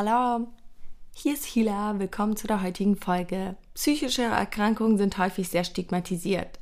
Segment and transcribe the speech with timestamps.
[0.00, 0.46] Salam!
[1.12, 3.56] Hier ist Hila, willkommen zu der heutigen Folge.
[3.74, 6.58] Psychische Erkrankungen sind häufig sehr stigmatisiert.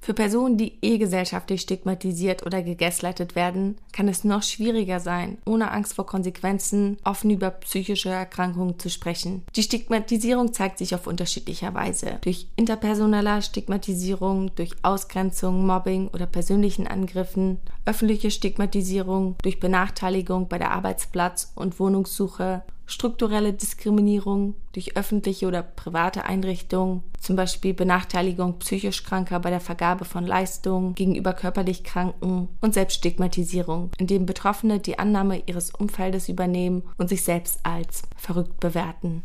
[0.00, 5.70] Für Personen, die eh gesellschaftlich stigmatisiert oder gegaslightet werden, kann es noch schwieriger sein, ohne
[5.70, 9.42] Angst vor Konsequenzen offen über psychische Erkrankungen zu sprechen.
[9.54, 12.16] Die Stigmatisierung zeigt sich auf unterschiedlicher Weise.
[12.22, 20.72] Durch interpersonelle Stigmatisierung, durch Ausgrenzung, Mobbing oder persönlichen Angriffen, öffentliche Stigmatisierung, durch Benachteiligung bei der
[20.72, 29.38] Arbeitsplatz- und Wohnungssuche strukturelle Diskriminierung durch öffentliche oder private Einrichtungen, zum Beispiel Benachteiligung psychisch Kranker
[29.38, 35.70] bei der Vergabe von Leistungen gegenüber körperlich Kranken und Selbststigmatisierung, indem Betroffene die Annahme ihres
[35.70, 39.22] Umfeldes übernehmen und sich selbst als verrückt bewerten.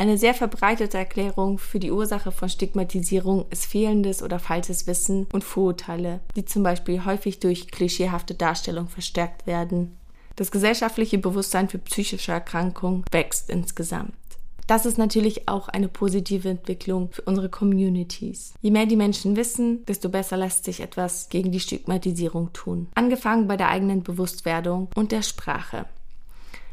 [0.00, 5.42] Eine sehr verbreitete Erklärung für die Ursache von Stigmatisierung ist fehlendes oder falsches Wissen und
[5.42, 9.97] Vorurteile, die zum Beispiel häufig durch klischeehafte Darstellung verstärkt werden.
[10.38, 14.14] Das gesellschaftliche Bewusstsein für psychische Erkrankungen wächst insgesamt.
[14.68, 18.54] Das ist natürlich auch eine positive Entwicklung für unsere Communities.
[18.60, 22.86] Je mehr die Menschen wissen, desto besser lässt sich etwas gegen die Stigmatisierung tun.
[22.94, 25.86] Angefangen bei der eigenen Bewusstwerdung und der Sprache.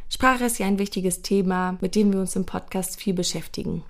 [0.09, 3.81] Sprache ist ja ein wichtiges Thema, mit dem wir uns im Podcast viel beschäftigen.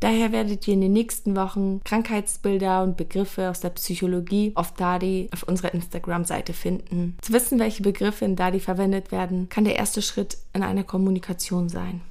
[0.00, 5.30] Daher werdet ihr in den nächsten Wochen Krankheitsbilder und Begriffe aus der Psychologie auf Dadi
[5.32, 7.16] auf unserer Instagram-Seite finden.
[7.22, 11.68] Zu wissen, welche Begriffe in Dadi verwendet werden, kann der erste Schritt in einer Kommunikation
[11.68, 12.02] sein.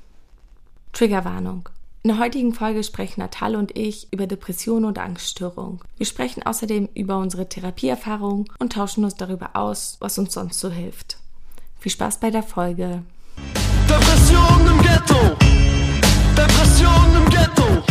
[0.93, 1.69] Triggerwarnung.
[2.01, 5.79] In der heutigen Folge sprechen Natal und ich über Depressionen und Angststörungen.
[5.97, 10.69] Wir sprechen außerdem über unsere Therapieerfahrungen und tauschen uns darüber aus, was uns sonst so
[10.69, 11.17] hilft.
[11.79, 13.03] Viel Spaß bei der Folge.
[13.89, 15.54] Depression im Ghetto.
[16.35, 17.83] Depression im Ghetto.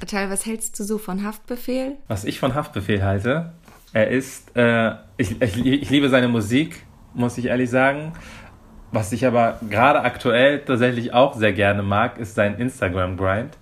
[0.00, 1.92] Natal, was hältst du so von Haftbefehl?
[2.08, 3.52] Was ich von Haftbefehl halte,
[3.92, 8.12] er ist, äh, ich, ich, ich liebe seine Musik, muss ich ehrlich sagen.
[8.92, 13.56] Was ich aber gerade aktuell tatsächlich auch sehr gerne mag, ist sein Instagram-Grind.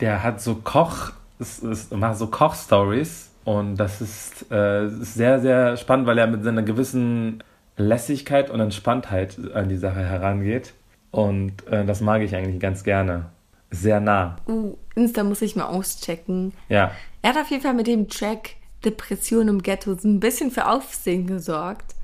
[0.00, 5.40] Der hat so Koch, es, es macht so Koch-Stories und das ist, äh, ist sehr,
[5.40, 7.42] sehr spannend, weil er mit seiner gewissen
[7.76, 10.74] Lässigkeit und Entspanntheit an die Sache herangeht.
[11.10, 13.26] Und äh, das mag ich eigentlich ganz gerne.
[13.72, 14.36] Sehr nah.
[14.46, 16.52] Uh, Insta muss ich mal auschecken.
[16.68, 16.92] Ja.
[17.22, 20.68] Er hat auf jeden Fall mit dem Track Depression im Ghetto so ein bisschen für
[20.68, 21.94] Aufsehen gesorgt.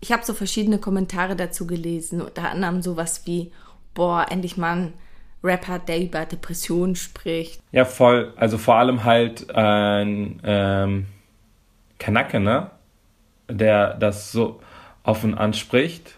[0.00, 3.52] Ich habe so verschiedene Kommentare dazu gelesen, unter anderem sowas wie,
[3.94, 4.92] boah, endlich mal ein
[5.44, 7.60] Rapper, der über Depressionen spricht.
[7.70, 8.32] Ja, voll.
[8.36, 11.06] Also vor allem halt ein ähm,
[11.98, 12.72] Kanake, ne?
[13.48, 14.60] Der das so
[15.04, 16.16] offen anspricht.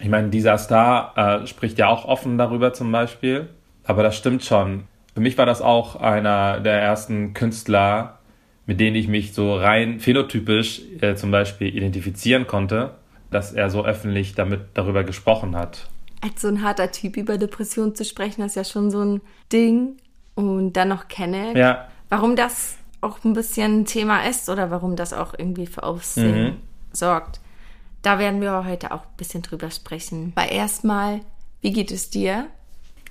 [0.00, 3.48] Ich meine, dieser Star äh, spricht ja auch offen darüber zum Beispiel.
[3.84, 4.84] Aber das stimmt schon.
[5.14, 8.18] Für mich war das auch einer der ersten Künstler,
[8.66, 12.94] mit denen ich mich so rein phänotypisch äh, zum Beispiel identifizieren konnte,
[13.30, 15.88] dass er so öffentlich damit darüber gesprochen hat.
[16.22, 19.20] Als so ein harter Typ über Depressionen zu sprechen, ist ja schon so ein
[19.52, 19.96] Ding.
[20.36, 21.56] Und dann noch kenne.
[21.56, 21.86] Ja.
[22.08, 26.44] Warum das auch ein bisschen ein Thema ist oder warum das auch irgendwie für Aufsehen
[26.44, 26.56] Mhm.
[26.90, 27.38] sorgt.
[28.02, 30.32] Da werden wir heute auch ein bisschen drüber sprechen.
[30.34, 31.20] Aber erstmal,
[31.60, 32.48] wie geht es dir?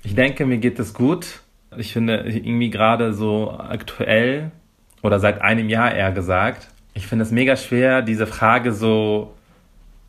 [0.04, 1.40] Ich denke, mir geht es gut.
[1.76, 4.52] Ich finde irgendwie gerade so aktuell
[5.02, 9.34] oder seit einem Jahr eher gesagt, ich finde es mega schwer, diese Frage so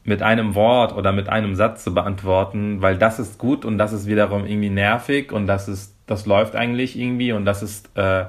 [0.03, 3.91] mit einem Wort oder mit einem Satz zu beantworten, weil das ist gut und das
[3.91, 8.25] ist wiederum irgendwie nervig und das ist, das läuft eigentlich irgendwie und das ist, äh,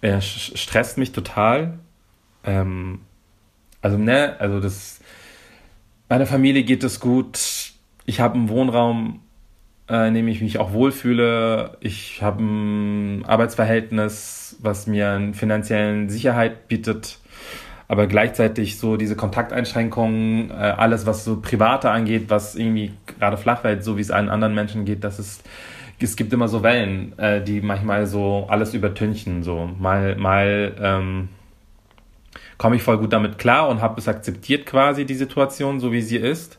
[0.00, 1.78] äh, stresst mich total.
[2.44, 3.02] Ähm,
[3.80, 5.00] also, ne, also das,
[6.08, 7.38] meiner Familie geht es gut.
[8.04, 9.20] Ich habe einen Wohnraum,
[9.94, 11.76] in dem ich mich auch wohlfühle.
[11.80, 17.18] Ich habe ein Arbeitsverhältnis, was mir eine finanzielle Sicherheit bietet,
[17.88, 23.62] aber gleichzeitig so diese Kontakteinschränkungen, äh, alles was so private angeht, was irgendwie gerade flach
[23.62, 25.44] fällt, so wie es allen anderen Menschen geht, das ist
[26.02, 29.42] es gibt immer so Wellen, äh, die manchmal so alles übertünchen.
[29.42, 31.28] So mal mal ähm,
[32.58, 36.02] komme ich voll gut damit klar und habe es akzeptiert quasi die Situation so wie
[36.02, 36.58] sie ist.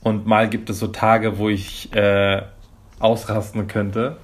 [0.00, 2.42] Und mal gibt es so Tage, wo ich äh,
[2.98, 4.16] ausrasten könnte.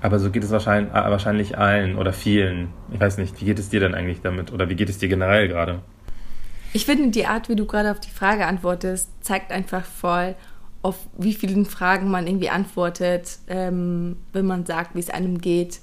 [0.00, 2.68] Aber so geht es wahrscheinlich, äh, wahrscheinlich allen oder vielen.
[2.92, 4.52] Ich weiß nicht, wie geht es dir denn eigentlich damit?
[4.52, 5.80] Oder wie geht es dir generell gerade?
[6.72, 10.34] Ich finde, die Art, wie du gerade auf die Frage antwortest, zeigt einfach voll,
[10.82, 15.80] auf wie vielen Fragen man irgendwie antwortet, ähm, wenn man sagt, wie es einem geht.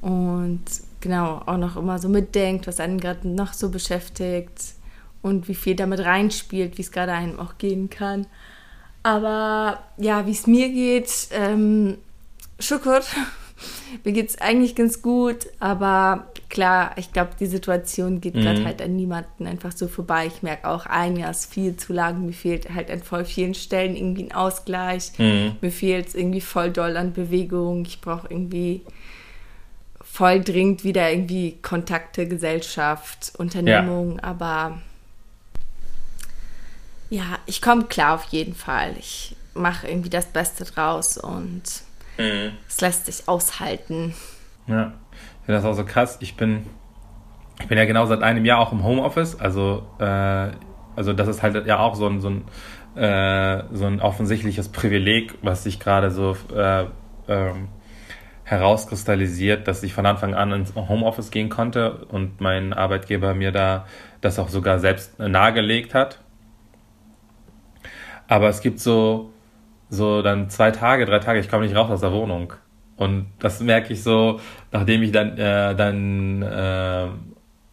[0.00, 0.64] Und
[1.00, 4.74] genau, auch noch immer so mitdenkt, was einen gerade noch so beschäftigt
[5.22, 8.26] und wie viel damit reinspielt, wie es gerade einem auch gehen kann.
[9.02, 11.98] Aber ja, wie es mir geht, ähm,
[12.58, 13.00] Schukur,
[14.04, 18.40] mir geht es eigentlich ganz gut, aber klar, ich glaube, die Situation geht Mhm.
[18.42, 20.26] gerade halt an niemanden einfach so vorbei.
[20.26, 22.24] Ich merke auch, ein Jahr ist viel zu lang.
[22.26, 25.12] Mir fehlt halt an voll vielen Stellen irgendwie ein Ausgleich.
[25.18, 25.56] Mhm.
[25.60, 27.84] Mir fehlt es irgendwie voll doll an Bewegung.
[27.84, 28.82] Ich brauche irgendwie
[30.00, 34.18] voll dringend wieder irgendwie Kontakte, Gesellschaft, Unternehmung.
[34.20, 34.80] Aber
[37.10, 38.94] ja, ich komme klar auf jeden Fall.
[38.98, 41.62] Ich mache irgendwie das Beste draus und
[42.18, 42.52] Mhm.
[42.68, 44.14] es lässt sich aushalten.
[44.66, 46.18] Ja, ich finde das auch so krass.
[46.20, 46.66] Ich bin,
[47.60, 49.38] ich bin ja genau seit einem Jahr auch im Homeoffice.
[49.38, 50.50] Also, äh,
[50.96, 55.34] also das ist halt ja auch so ein, so ein, äh, so ein offensichtliches Privileg,
[55.42, 56.86] was sich gerade so äh,
[57.28, 57.68] ähm,
[58.44, 63.86] herauskristallisiert, dass ich von Anfang an ins Homeoffice gehen konnte und mein Arbeitgeber mir da
[64.20, 66.20] das auch sogar selbst nahegelegt hat.
[68.28, 69.32] Aber es gibt so,
[69.90, 72.52] so dann zwei Tage, drei Tage, ich komme nicht raus aus der Wohnung.
[72.96, 74.40] Und das merke ich so,
[74.70, 77.08] nachdem ich dann, äh, dann äh,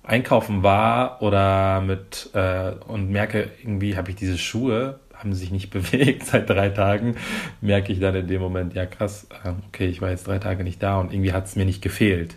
[0.04, 5.70] einkaufen war oder mit äh, und merke, irgendwie habe ich diese Schuhe, haben sich nicht
[5.72, 7.16] bewegt seit drei Tagen,
[7.60, 10.64] merke ich dann in dem Moment, ja krass, äh, okay, ich war jetzt drei Tage
[10.64, 12.36] nicht da und irgendwie hat es mir nicht gefehlt.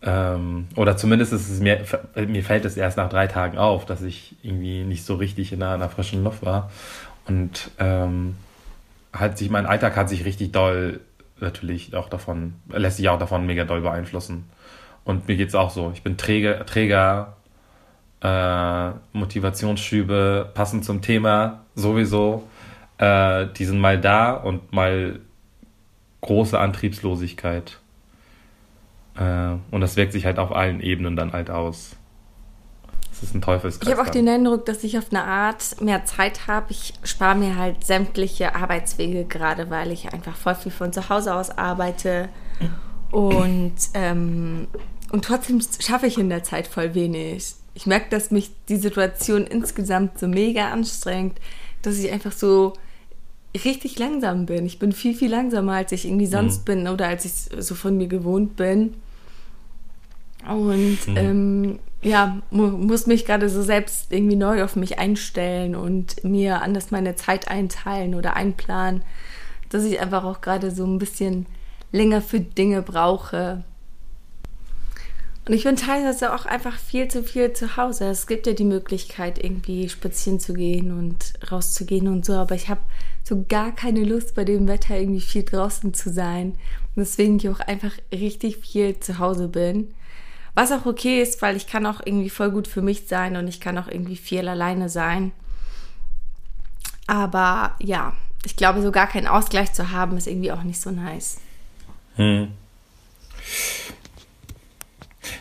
[0.00, 1.82] Ähm, oder zumindest ist es mir,
[2.14, 5.60] mir fällt es erst nach drei Tagen auf, dass ich irgendwie nicht so richtig in
[5.60, 6.70] einer, in einer frischen Luft war.
[7.28, 8.36] Und ähm,
[9.12, 11.00] hat sich, mein Alltag hat sich richtig doll
[11.40, 14.44] natürlich auch davon, lässt sich auch davon mega doll beeinflussen.
[15.04, 15.90] Und mir geht's auch so.
[15.94, 17.36] Ich bin Träger, Träger
[18.22, 22.48] äh, Motivationsschübe passend zum Thema sowieso.
[22.98, 25.20] Äh, die sind mal da und mal
[26.20, 27.78] große Antriebslosigkeit.
[29.16, 31.97] Äh, und das wirkt sich halt auf allen Ebenen dann halt aus.
[33.20, 33.88] Das ist ein Teufelskreis.
[33.88, 36.66] Ich habe auch den Eindruck, dass ich auf eine Art mehr Zeit habe.
[36.70, 41.34] Ich spare mir halt sämtliche Arbeitswege, gerade weil ich einfach voll viel von zu Hause
[41.34, 42.28] aus arbeite.
[43.10, 44.68] Und, ähm,
[45.10, 47.54] und trotzdem schaffe ich in der Zeit voll wenig.
[47.74, 51.38] Ich merke, dass mich die Situation insgesamt so mega anstrengt,
[51.82, 52.74] dass ich einfach so
[53.64, 54.66] richtig langsam bin.
[54.66, 57.96] Ich bin viel, viel langsamer, als ich irgendwie sonst bin oder als ich so von
[57.96, 58.94] mir gewohnt bin.
[60.46, 66.22] Und ähm, ja, mu muss mich gerade so selbst irgendwie neu auf mich einstellen und
[66.22, 69.02] mir anders meine Zeit einteilen oder einplanen,
[69.70, 71.46] dass ich einfach auch gerade so ein bisschen
[71.90, 73.64] länger für Dinge brauche.
[75.46, 78.04] Und ich bin teilweise auch einfach viel zu viel zu Hause.
[78.04, 82.68] Es gibt ja die Möglichkeit, irgendwie spazieren zu gehen und rauszugehen und so, aber ich
[82.68, 82.82] habe
[83.24, 86.50] so gar keine Lust, bei dem Wetter irgendwie viel draußen zu sein.
[86.94, 89.94] Und deswegen ich auch einfach richtig viel zu Hause bin.
[90.58, 93.46] Was auch okay ist, weil ich kann auch irgendwie voll gut für mich sein und
[93.46, 95.30] ich kann auch irgendwie viel alleine sein.
[97.06, 98.14] Aber ja,
[98.44, 101.40] ich glaube, so gar keinen Ausgleich zu haben, ist irgendwie auch nicht so nice.
[102.16, 102.48] Hm.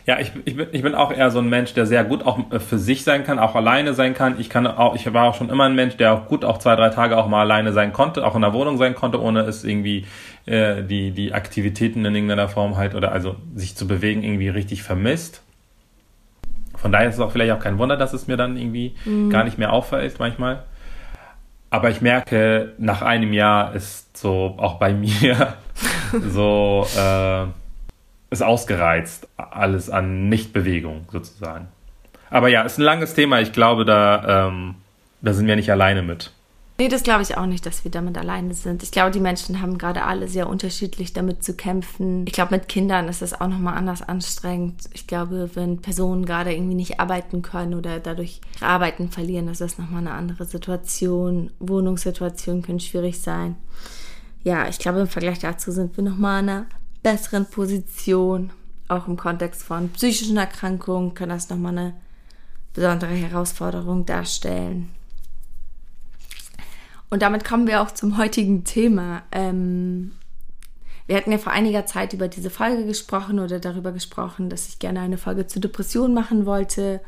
[0.05, 2.51] Ja, ich, ich, bin, ich bin auch eher so ein Mensch, der sehr gut auch
[2.51, 4.39] äh, für sich sein kann, auch alleine sein kann.
[4.39, 6.75] Ich kann auch, ich war auch schon immer ein Mensch, der auch gut auch zwei,
[6.75, 9.63] drei Tage auch mal alleine sein konnte, auch in der Wohnung sein konnte, ohne es
[9.63, 10.05] irgendwie
[10.47, 14.81] äh, die, die Aktivitäten in irgendeiner Form halt oder also sich zu bewegen irgendwie richtig
[14.81, 15.43] vermisst.
[16.75, 18.95] Von daher ist es auch vielleicht auch kein Wunder, dass es mir dann irgendwie
[19.29, 20.63] gar nicht mehr auffällt manchmal.
[21.69, 25.55] Aber ich merke, nach einem Jahr ist so auch bei mir
[26.29, 27.45] so äh,
[28.29, 31.67] ist ausgereizt, alles an Nichtbewegung sozusagen.
[32.29, 33.39] Aber ja, ist ein langes Thema.
[33.39, 34.75] Ich glaube, da, ähm,
[35.21, 36.31] da sind wir nicht alleine mit.
[36.79, 38.83] Nee, das glaube ich auch nicht, dass wir damit alleine sind.
[38.83, 42.25] Ich glaube, die Menschen haben gerade alle sehr unterschiedlich damit zu kämpfen.
[42.27, 44.83] Ich glaube, mit Kindern ist das auch nochmal anders anstrengend.
[44.93, 49.79] Ich glaube, wenn Personen gerade irgendwie nicht arbeiten können oder dadurch Arbeiten verlieren, ist das
[49.79, 51.49] nochmal eine andere Situation.
[51.59, 53.55] Wohnungssituationen können schwierig sein.
[54.43, 56.65] Ja, ich glaube, im Vergleich dazu sind wir nochmal in einer
[57.01, 58.51] besseren Position.
[58.87, 61.93] Auch im Kontext von psychischen Erkrankungen kann das nochmal eine
[62.73, 64.91] besondere Herausforderung darstellen.
[67.09, 69.23] Und damit kommen wir auch zum heutigen Thema.
[69.31, 70.11] Ähm,
[71.07, 74.79] wir hatten ja vor einiger Zeit über diese Folge gesprochen oder darüber gesprochen, dass ich
[74.79, 76.99] gerne eine Folge zu Depressionen machen wollte.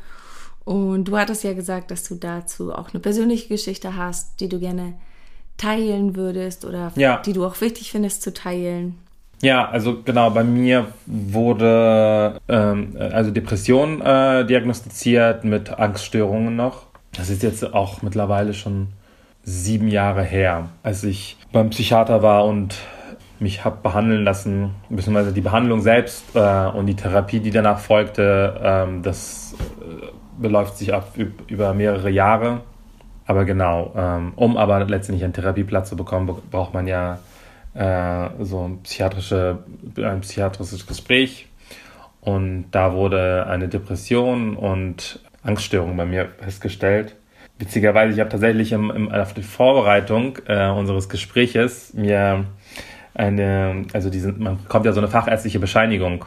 [0.64, 4.58] Und du hattest ja gesagt, dass du dazu auch eine persönliche Geschichte hast, die du
[4.58, 4.94] gerne
[5.58, 7.18] teilen würdest oder Ja.
[7.18, 8.98] die du auch wichtig findest zu teilen.
[9.42, 16.86] Ja, also genau, bei mir wurde ähm, also Depression äh, diagnostiziert mit Angststörungen noch.
[17.12, 18.88] Das ist jetzt auch mittlerweile schon
[19.50, 22.76] sieben Jahre her, als ich beim Psychiater war und
[23.40, 28.60] mich habe behandeln lassen, beziehungsweise die Behandlung selbst äh, und die Therapie, die danach folgte,
[28.62, 30.06] ähm, das äh,
[30.40, 32.60] beläuft sich ab üb- über mehrere Jahre.
[33.26, 37.18] Aber genau, ähm, um aber letztendlich einen Therapieplatz zu bekommen, be- braucht man ja
[37.74, 39.58] äh, so ein, psychiatrische,
[39.96, 41.48] ein psychiatrisches Gespräch.
[42.20, 47.16] Und da wurde eine Depression und Angststörung bei mir festgestellt.
[47.60, 52.46] Witzigerweise, ich habe tatsächlich im, im, auf der Vorbereitung äh, unseres Gespräches mir
[53.12, 56.24] eine, also diese, man kommt ja so eine fachärztliche Bescheinigung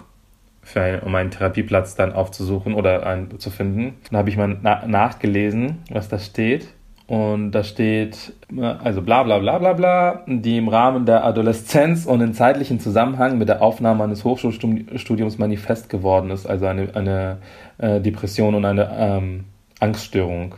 [0.62, 3.96] für, um einen Therapieplatz dann aufzusuchen oder einen zu finden.
[4.12, 6.68] Dann habe ich mal na nachgelesen, was da steht.
[7.08, 8.34] Und da steht,
[8.84, 13.40] also bla bla bla bla bla, die im Rahmen der Adoleszenz und in zeitlichen Zusammenhang
[13.40, 17.38] mit der Aufnahme eines Hochschulstudiums manifest geworden ist, also eine, eine
[17.80, 19.46] äh, Depression und eine ähm,
[19.80, 20.56] Angststörung.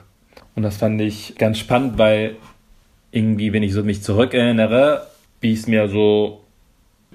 [0.56, 2.38] Und das fand ich ganz spannend, weil
[3.12, 5.08] irgendwie, wenn ich so mich zurückerinnere,
[5.42, 6.42] wie es mir so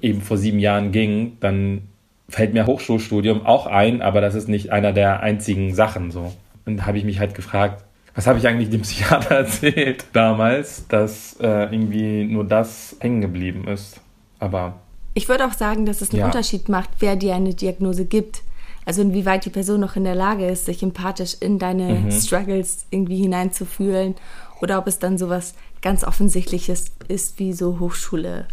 [0.02, 1.82] eben vor sieben Jahren ging, dann
[2.28, 6.32] fällt mir Hochschulstudium auch ein, aber das ist nicht einer der einzigen Sachen so.
[6.64, 10.86] Und da habe ich mich halt gefragt, was habe ich eigentlich dem Psychiater erzählt damals,
[10.88, 14.00] dass äh, irgendwie nur das hängen geblieben ist.
[14.38, 14.80] Aber.
[15.14, 16.26] Ich würde auch sagen, dass es einen ja.
[16.26, 18.42] Unterschied macht, wer dir eine Diagnose gibt.
[18.90, 22.10] Also inwieweit die Person noch in der Lage ist, sich empathisch in deine mhm.
[22.10, 24.16] Struggles irgendwie hineinzufühlen
[24.60, 28.46] oder ob es dann sowas ganz Offensichtliches ist wie so Hochschule.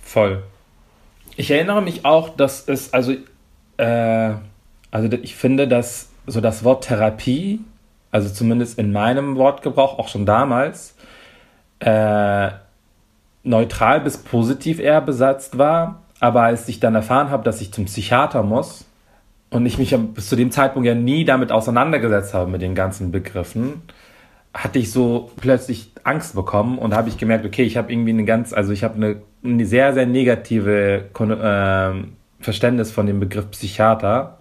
[0.00, 0.42] Voll.
[1.36, 3.12] Ich erinnere mich auch, dass es, also,
[3.76, 4.32] äh,
[4.90, 7.60] also ich finde, dass so das Wort Therapie,
[8.10, 10.96] also zumindest in meinem Wortgebrauch, auch schon damals,
[11.78, 12.50] äh,
[13.44, 16.02] neutral bis positiv eher besetzt war.
[16.18, 18.84] Aber als ich dann erfahren habe, dass ich zum Psychiater muss
[19.52, 23.12] und ich mich bis zu dem Zeitpunkt ja nie damit auseinandergesetzt habe mit den ganzen
[23.12, 23.82] Begriffen,
[24.54, 28.24] hatte ich so plötzlich Angst bekommen und habe ich gemerkt, okay, ich habe irgendwie eine
[28.24, 34.38] ganz, also ich habe eine, eine, sehr, sehr negative äh, Verständnis von dem Begriff Psychiater.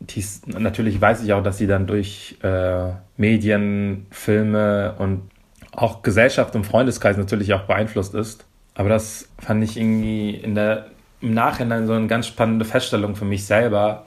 [0.00, 5.22] Dies, natürlich weiß ich auch, dass sie dann durch äh, Medien, Filme und
[5.72, 8.46] auch Gesellschaft und Freundeskreis natürlich auch beeinflusst ist.
[8.74, 10.86] Aber das fand ich irgendwie in der,
[11.20, 14.06] im Nachhinein so eine ganz spannende Feststellung für mich selber,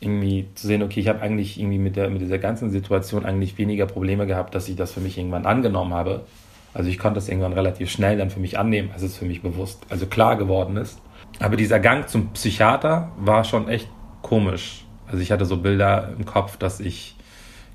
[0.00, 3.58] irgendwie zu sehen, okay, ich habe eigentlich irgendwie mit, der, mit dieser ganzen Situation eigentlich
[3.58, 6.22] weniger Probleme gehabt, dass ich das für mich irgendwann angenommen habe.
[6.74, 9.42] Also ich konnte das irgendwann relativ schnell dann für mich annehmen, als es für mich
[9.42, 11.00] bewusst, also klar geworden ist.
[11.40, 13.88] Aber dieser Gang zum Psychiater war schon echt
[14.22, 14.84] komisch.
[15.06, 17.16] Also ich hatte so Bilder im Kopf, dass ich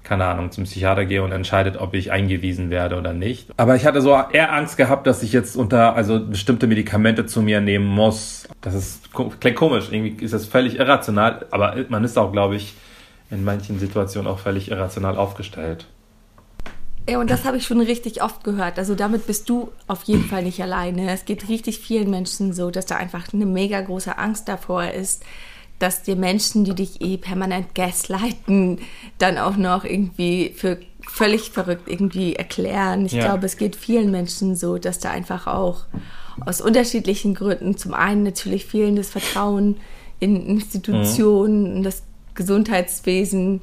[0.03, 3.49] keine Ahnung, zum Psychiater gehe und entscheidet, ob ich eingewiesen werde oder nicht.
[3.57, 7.41] Aber ich hatte so eher Angst gehabt, dass ich jetzt unter, also bestimmte Medikamente zu
[7.41, 8.47] mir nehmen muss.
[8.61, 12.73] Das ist, klingt komisch, irgendwie ist das völlig irrational, aber man ist auch, glaube ich,
[13.31, 15.87] in manchen Situationen auch völlig irrational aufgestellt.
[17.09, 18.77] Ja, und das habe ich schon richtig oft gehört.
[18.79, 21.11] Also damit bist du auf jeden Fall nicht alleine.
[21.11, 25.23] Es geht richtig vielen Menschen so, dass da einfach eine mega große Angst davor ist,
[25.83, 28.79] dass dir Menschen, die dich eh permanent gaslighten,
[29.17, 33.05] dann auch noch irgendwie für völlig verrückt irgendwie erklären.
[33.05, 33.25] Ich ja.
[33.25, 35.83] glaube, es geht vielen Menschen so, dass da einfach auch
[36.45, 39.75] aus unterschiedlichen Gründen zum einen natürlich fehlendes Vertrauen
[40.21, 41.75] in Institutionen, mhm.
[41.75, 43.59] in das Gesundheitswesen,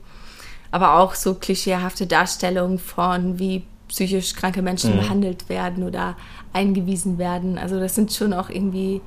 [0.71, 4.99] aber auch so klischeehafte Darstellungen von, wie psychisch kranke Menschen mhm.
[4.99, 6.19] behandelt werden oder
[6.53, 7.57] eingewiesen werden.
[7.57, 9.01] Also das sind schon auch irgendwie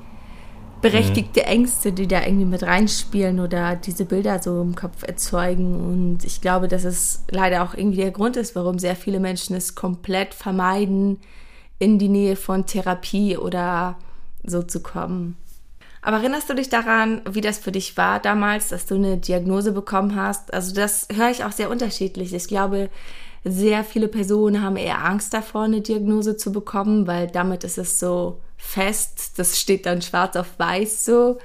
[0.84, 1.44] berechtigte.
[1.46, 5.76] Ängste, die da irgendwie mit reinspielen oder diese Bilder so im Kopf erzeugen.
[5.76, 9.56] Und ich glaube, dass es leider auch irgendwie der Grund ist, warum sehr viele Menschen
[9.56, 11.20] es komplett vermeiden,
[11.80, 13.98] in die Nähe von Therapie oder
[14.44, 15.38] so zu kommen.
[16.02, 19.72] Aber erinnerst du dich daran, wie das für dich war damals, dass du eine Diagnose
[19.72, 20.54] bekommen hast?
[20.54, 22.34] Also das höre ich auch sehr unterschiedlich.
[22.34, 22.90] Ich glaube,
[23.46, 28.00] sehr viele Personen haben eher Angst davor, eine Diagnose zu bekommen, weil damit ist es
[28.00, 29.34] so fest.
[29.38, 31.38] Das steht dann schwarz auf weiß so.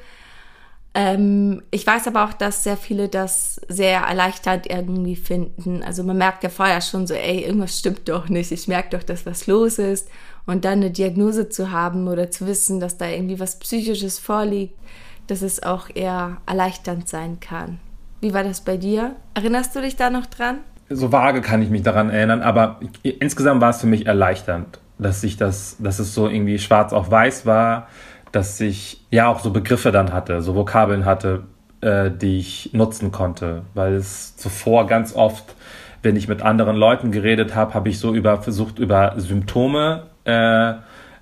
[0.94, 5.82] Ähm, ich weiß aber auch, dass sehr viele das sehr erleichtert irgendwie finden.
[5.82, 8.52] Also man merkt ja vorher schon so, ey, irgendwas stimmt doch nicht.
[8.52, 10.08] Ich merke doch, dass was los ist.
[10.46, 14.78] Und dann eine Diagnose zu haben oder zu wissen, dass da irgendwie was Psychisches vorliegt,
[15.26, 17.78] dass es auch eher erleichternd sein kann.
[18.20, 19.14] Wie war das bei dir?
[19.34, 20.58] Erinnerst du dich da noch dran?
[20.88, 25.20] So vage kann ich mich daran erinnern, aber insgesamt war es für mich erleichternd dass
[25.20, 27.88] sich das, dass es so irgendwie schwarz auf weiß war,
[28.32, 31.44] dass ich ja auch so Begriffe dann hatte, so Vokabeln hatte,
[31.80, 35.54] äh, die ich nutzen konnte, weil es zuvor ganz oft,
[36.02, 40.74] wenn ich mit anderen Leuten geredet habe, habe ich so über versucht über Symptome äh,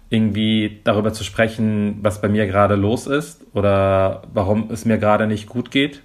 [0.08, 5.26] irgendwie darüber zu sprechen, was bei mir gerade los ist oder warum es mir gerade
[5.26, 6.02] nicht gut geht.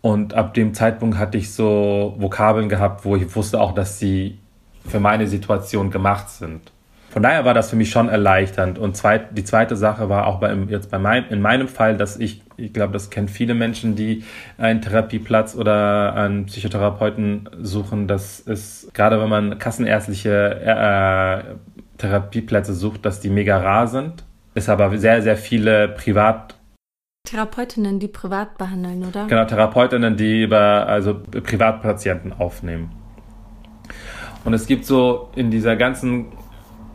[0.00, 4.38] Und ab dem Zeitpunkt hatte ich so Vokabeln gehabt, wo ich wusste auch, dass sie
[4.86, 6.72] für meine Situation gemacht sind.
[7.10, 8.78] Von daher war das für mich schon erleichternd.
[8.78, 12.18] Und zweit, die zweite Sache war auch bei, jetzt bei mein, in meinem Fall, dass
[12.18, 14.24] ich, ich glaube, das kennen viele Menschen, die
[14.58, 21.42] einen Therapieplatz oder einen Psychotherapeuten suchen, dass es, gerade wenn man kassenärztliche äh,
[21.96, 24.24] Therapieplätze sucht, dass die mega rar sind.
[24.54, 26.56] Es aber sehr, sehr viele privat
[27.24, 29.26] Therapeutinnen, die privat behandeln, oder?
[29.26, 32.97] Genau, Therapeutinnen, die über also Privatpatienten aufnehmen.
[34.44, 36.26] Und es gibt so in dieser ganzen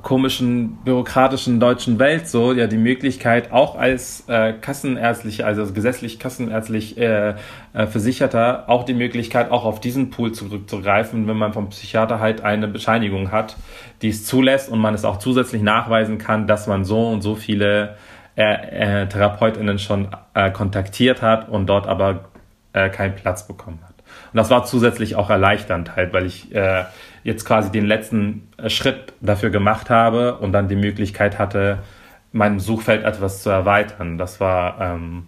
[0.02, 6.98] komischen bürokratischen deutschen Welt so ja die Möglichkeit auch als äh, kassenärztlich also gesetzlich kassenärztlich
[6.98, 7.36] äh,
[7.74, 12.42] äh, Versicherter auch die Möglichkeit auch auf diesen Pool zurückzugreifen wenn man vom Psychiater halt
[12.42, 13.56] eine Bescheinigung hat
[14.02, 17.36] die es zulässt und man es auch zusätzlich nachweisen kann dass man so und so
[17.36, 17.96] viele
[18.36, 22.26] äh, äh, Therapeutinnen schon äh, kontaktiert hat und dort aber
[22.74, 23.94] äh, keinen Platz bekommen hat.
[24.32, 26.86] Und das war zusätzlich auch erleichternd halt weil ich äh,
[27.24, 31.80] jetzt quasi den letzten äh, Schritt dafür gemacht habe und dann die Möglichkeit hatte,
[32.32, 34.18] mein Suchfeld etwas zu erweitern.
[34.18, 35.28] Das war, ähm,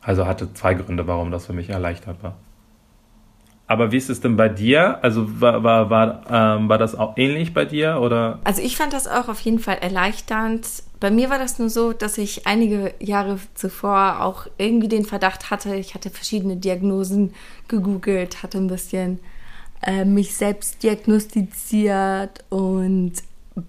[0.00, 2.36] also hatte zwei Gründe, warum das für mich erleichtert war.
[3.68, 4.98] Aber wie ist es denn bei dir?
[5.04, 8.38] Also war, war, war, ähm, war das auch ähnlich bei dir oder?
[8.42, 10.66] Also ich fand das auch auf jeden Fall erleichternd.
[11.00, 15.50] Bei mir war das nur so, dass ich einige Jahre zuvor auch irgendwie den Verdacht
[15.50, 17.34] hatte, ich hatte verschiedene Diagnosen
[17.68, 19.20] gegoogelt, hatte ein bisschen
[19.82, 23.12] äh, mich selbst diagnostiziert und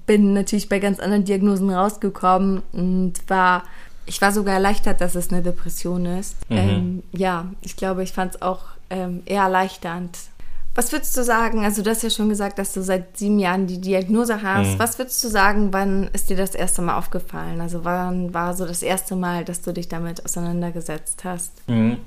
[0.05, 3.63] bin natürlich bei ganz anderen Diagnosen rausgekommen und war,
[4.05, 6.35] ich war sogar erleichtert, dass es eine Depression ist.
[6.49, 6.57] Mhm.
[6.57, 10.17] Ähm, ja, ich glaube, ich fand es auch ähm, eher erleichternd.
[10.75, 11.65] Was würdest du sagen?
[11.65, 14.75] Also, du hast ja schon gesagt, dass du seit sieben Jahren die Diagnose hast.
[14.75, 14.79] Mhm.
[14.79, 17.59] Was würdest du sagen, wann ist dir das erste Mal aufgefallen?
[17.59, 21.51] Also, wann war so das erste Mal, dass du dich damit auseinandergesetzt hast?
[21.67, 21.97] Mhm.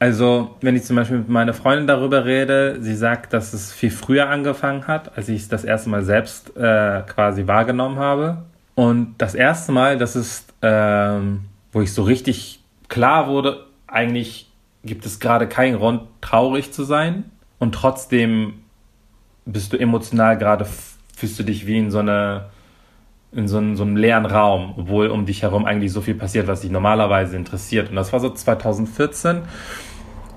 [0.00, 3.90] Also, wenn ich zum Beispiel mit meiner Freundin darüber rede, sie sagt, dass es viel
[3.90, 8.44] früher angefangen hat, als ich es das erste Mal selbst äh, quasi wahrgenommen habe.
[8.76, 14.48] Und das erste Mal, das ist, ähm, wo ich so richtig klar wurde, eigentlich
[14.84, 17.24] gibt es gerade keinen Grund, traurig zu sein.
[17.58, 18.54] Und trotzdem
[19.46, 20.64] bist du emotional gerade,
[21.16, 22.50] fühlst du dich wie in so einer
[23.32, 26.46] in so, einem, so einem leeren Raum, obwohl um dich herum eigentlich so viel passiert,
[26.46, 27.90] was dich normalerweise interessiert.
[27.90, 29.42] Und das war so 2014.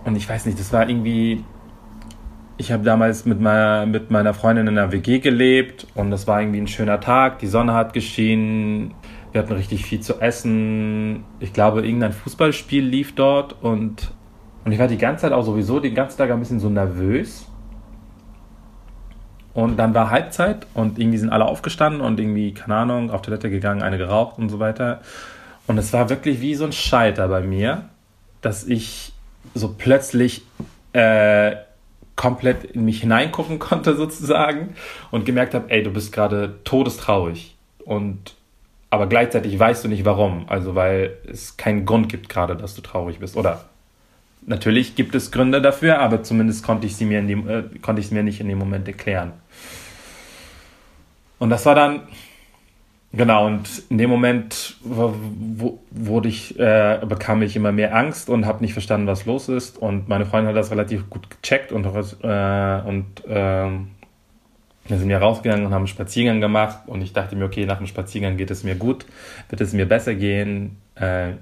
[0.03, 1.43] Und ich weiß nicht, das war irgendwie.
[2.57, 6.41] Ich habe damals mit meiner, mit meiner Freundin in einer WG gelebt und das war
[6.41, 7.39] irgendwie ein schöner Tag.
[7.39, 8.93] Die Sonne hat geschienen.
[9.31, 11.23] Wir hatten richtig viel zu essen.
[11.39, 14.11] Ich glaube, irgendein Fußballspiel lief dort und,
[14.63, 17.47] und ich war die ganze Zeit auch sowieso den ganzen Tag ein bisschen so nervös.
[19.53, 23.49] Und dann war Halbzeit und irgendwie sind alle aufgestanden und irgendwie, keine Ahnung, auf Toilette
[23.49, 25.01] gegangen, eine geraucht und so weiter.
[25.67, 27.89] Und es war wirklich wie so ein Schalter bei mir,
[28.41, 29.13] dass ich
[29.53, 30.43] so plötzlich
[30.93, 31.55] äh,
[32.15, 34.75] komplett in mich hineingucken konnte sozusagen
[35.09, 37.55] und gemerkt habe, ey, du bist gerade todestraurig.
[37.83, 38.35] Und
[38.89, 42.81] aber gleichzeitig weißt du nicht warum, also weil es keinen Grund gibt gerade, dass du
[42.81, 43.37] traurig bist.
[43.37, 43.65] Oder
[44.45, 48.01] natürlich gibt es Gründe dafür, aber zumindest konnte ich sie mir in dem, äh, konnte
[48.01, 49.31] ich es mir nicht in dem Moment erklären.
[51.39, 52.01] Und das war dann
[53.13, 58.61] Genau, und in dem Moment wurde ich, äh, bekam ich immer mehr Angst und habe
[58.61, 59.77] nicht verstanden, was los ist.
[59.77, 63.69] Und meine Freundin hat das relativ gut gecheckt und, äh, und äh,
[64.87, 66.79] wir sind ja rausgegangen und haben einen Spaziergang gemacht.
[66.87, 69.05] Und ich dachte mir, okay, nach dem Spaziergang geht es mir gut,
[69.49, 70.77] wird es mir besser gehen.
[70.95, 71.33] Äh,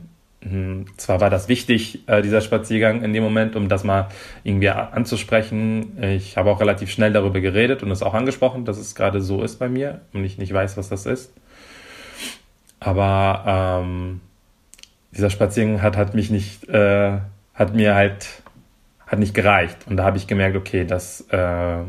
[0.41, 4.07] hm, zwar war das wichtig, äh, dieser Spaziergang in dem Moment, um das mal
[4.43, 6.01] irgendwie anzusprechen.
[6.01, 9.43] Ich habe auch relativ schnell darüber geredet und es auch angesprochen, dass es gerade so
[9.43, 11.31] ist bei mir und ich nicht weiß, was das ist.
[12.79, 13.43] Aber
[13.83, 14.21] ähm,
[15.11, 17.19] dieser Spaziergang hat, hat mich nicht, äh,
[17.53, 18.41] hat mir halt,
[19.05, 19.87] hat nicht gereicht.
[19.87, 21.83] Und da habe ich gemerkt, okay, das, äh,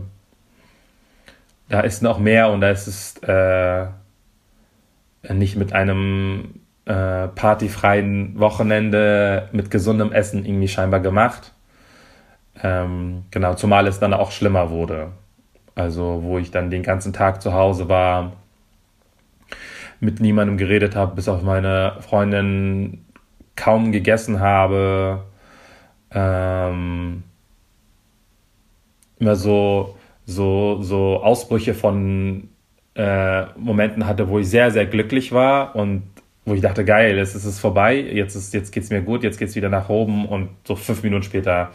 [1.68, 3.86] da ist noch mehr und da ist es äh,
[5.32, 11.52] nicht mit einem äh, partyfreien Wochenende mit gesundem Essen irgendwie scheinbar gemacht.
[12.62, 15.12] Ähm, genau, zumal es dann auch schlimmer wurde.
[15.74, 18.32] Also, wo ich dann den ganzen Tag zu Hause war,
[20.00, 23.04] mit niemandem geredet habe, bis auf meine Freundin
[23.56, 25.24] kaum gegessen habe.
[26.10, 27.22] Ähm,
[29.18, 32.48] immer so, so, so Ausbrüche von
[32.94, 36.02] äh, Momenten hatte, wo ich sehr, sehr glücklich war und
[36.46, 39.22] wo ich dachte, geil, jetzt ist es vorbei, jetzt, ist, jetzt geht es mir gut,
[39.22, 41.70] jetzt geht es wieder nach oben und so fünf Minuten später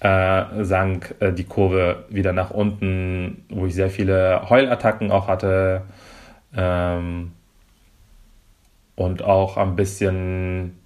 [0.00, 5.82] äh, sank äh, die Kurve wieder nach unten, wo ich sehr viele Heulattacken auch hatte.
[6.56, 7.32] Ähm,
[8.96, 10.78] und auch ein bisschen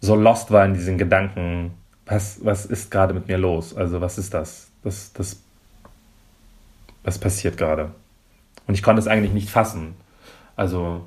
[0.00, 1.72] so lost war in diesen Gedanken,
[2.06, 3.76] was, was ist gerade mit mir los?
[3.76, 4.70] Also was ist das?
[4.82, 5.42] Das, das,
[7.04, 7.90] was passiert gerade?
[8.66, 9.94] Und ich konnte es eigentlich nicht fassen.
[10.56, 11.06] Also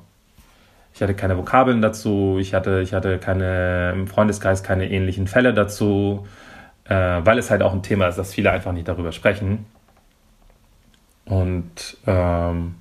[0.94, 5.52] ich hatte keine Vokabeln dazu, ich hatte, ich hatte keine, im Freundeskreis keine ähnlichen Fälle
[5.52, 6.26] dazu,
[6.84, 9.66] äh, weil es halt auch ein Thema ist, dass viele einfach nicht darüber sprechen.
[11.24, 12.76] Und ähm,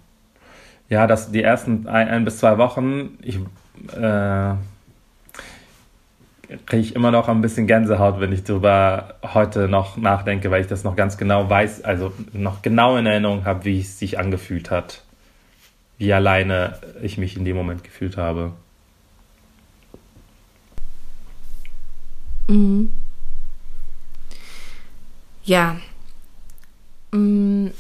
[0.93, 3.39] ja, dass die ersten ein, ein bis zwei Wochen, ich,
[3.97, 4.53] äh,
[6.67, 10.83] kriege immer noch ein bisschen Gänsehaut, wenn ich darüber heute noch nachdenke, weil ich das
[10.83, 15.01] noch ganz genau weiß, also noch genau in Erinnerung habe, wie es sich angefühlt hat.
[15.97, 18.51] Wie alleine ich mich in dem Moment gefühlt habe.
[22.47, 22.91] Mhm.
[25.43, 25.77] Ja.
[27.11, 27.71] Mhm.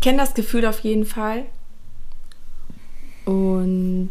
[0.00, 1.44] Ich kenne das Gefühl auf jeden Fall.
[3.26, 4.10] Und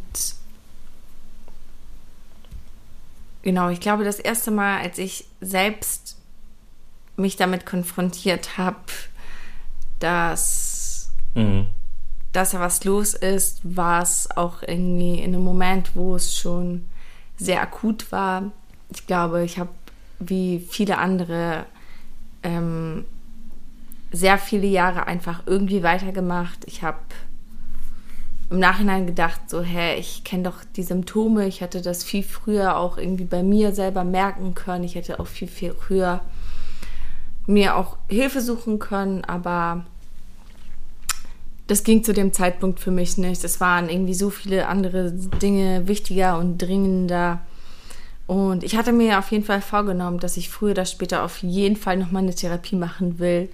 [3.42, 6.16] genau, ich glaube, das erste Mal, als ich selbst
[7.18, 8.78] mich damit konfrontiert habe,
[9.98, 11.66] dass, mhm.
[12.34, 16.88] dass da was los ist, war es auch irgendwie in einem Moment, wo es schon
[17.36, 18.52] sehr akut war.
[18.92, 19.72] Ich glaube, ich habe
[20.20, 21.66] wie viele andere
[22.44, 23.06] ähm,
[24.12, 26.60] sehr viele Jahre einfach irgendwie weitergemacht.
[26.66, 26.98] Ich habe
[28.50, 32.78] im Nachhinein gedacht, so, hä, ich kenne doch die Symptome, ich hätte das viel früher
[32.78, 36.22] auch irgendwie bei mir selber merken können, ich hätte auch viel, viel früher
[37.46, 39.86] mir auch Hilfe suchen können, aber
[41.68, 43.44] das ging zu dem Zeitpunkt für mich nicht.
[43.44, 47.42] Es waren irgendwie so viele andere Dinge wichtiger und dringender.
[48.26, 51.76] Und ich hatte mir auf jeden Fall vorgenommen, dass ich früher oder später auf jeden
[51.76, 53.50] Fall nochmal eine Therapie machen will,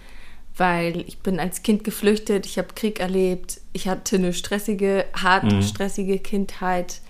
[0.57, 5.43] weil ich bin als Kind geflüchtet, ich habe Krieg erlebt, ich hatte eine stressige, hart
[5.43, 5.61] mhm.
[5.61, 7.01] stressige Kindheit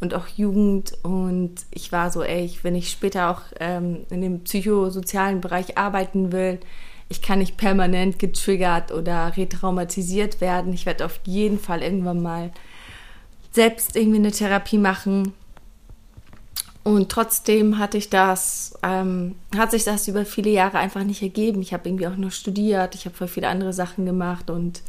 [0.00, 0.94] und auch Jugend.
[1.02, 6.32] Und ich war so, ey, wenn ich später auch ähm, in dem psychosozialen Bereich arbeiten
[6.32, 6.60] will,
[7.08, 10.72] ich kann nicht permanent getriggert oder retraumatisiert werden.
[10.72, 12.50] Ich werde auf jeden Fall irgendwann mal
[13.52, 15.34] selbst irgendwie eine Therapie machen.
[16.84, 21.62] Und trotzdem hatte ich das, ähm, hat sich das über viele Jahre einfach nicht ergeben.
[21.62, 24.82] Ich habe irgendwie auch nur studiert, ich habe voll viele andere Sachen gemacht und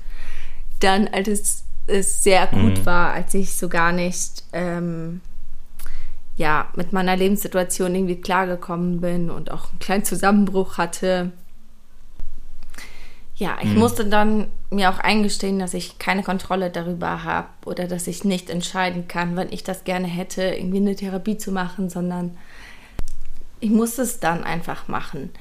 [0.82, 2.86] dann, als es es sehr gut mhm.
[2.86, 5.22] war, als ich so gar nicht ähm,
[6.38, 11.32] ja, mit meiner Lebenssituation irgendwie klargekommen bin und auch einen kleinen Zusammenbruch hatte.
[13.38, 13.80] Ja, ich mhm.
[13.80, 18.50] musste dann mir auch eingestehen, dass ich keine Kontrolle darüber habe oder dass ich nicht
[18.50, 22.38] entscheiden kann, wann ich das gerne hätte, irgendwie eine Therapie zu machen, sondern
[23.60, 25.32] ich musste es dann einfach machen.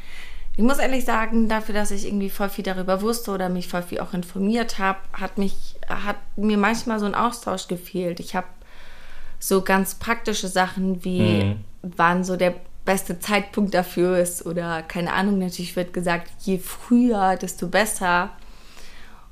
[0.56, 3.82] Ich muss ehrlich sagen, dafür, dass ich irgendwie voll viel darüber wusste oder mich voll
[3.82, 8.20] viel auch informiert habe, hat mich, hat mir manchmal so ein Austausch gefehlt.
[8.20, 8.46] Ich habe
[9.38, 11.64] so ganz praktische Sachen wie, mhm.
[11.82, 12.54] wann so der
[12.84, 18.30] beste Zeitpunkt dafür ist oder keine Ahnung, natürlich wird gesagt, je früher, desto besser.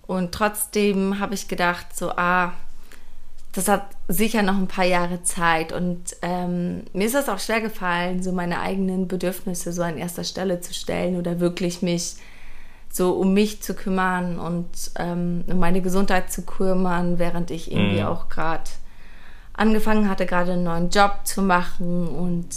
[0.07, 2.53] Und trotzdem habe ich gedacht, so, ah,
[3.53, 7.61] das hat sicher noch ein paar Jahre Zeit und ähm, mir ist es auch schwer
[7.61, 12.17] gefallen, so meine eigenen Bedürfnisse so an erster Stelle zu stellen oder wirklich mich
[12.91, 18.01] so um mich zu kümmern und ähm, um meine Gesundheit zu kümmern, während ich irgendwie
[18.01, 18.07] mhm.
[18.07, 18.71] auch gerade
[19.55, 22.49] angefangen hatte, gerade einen neuen Job zu machen und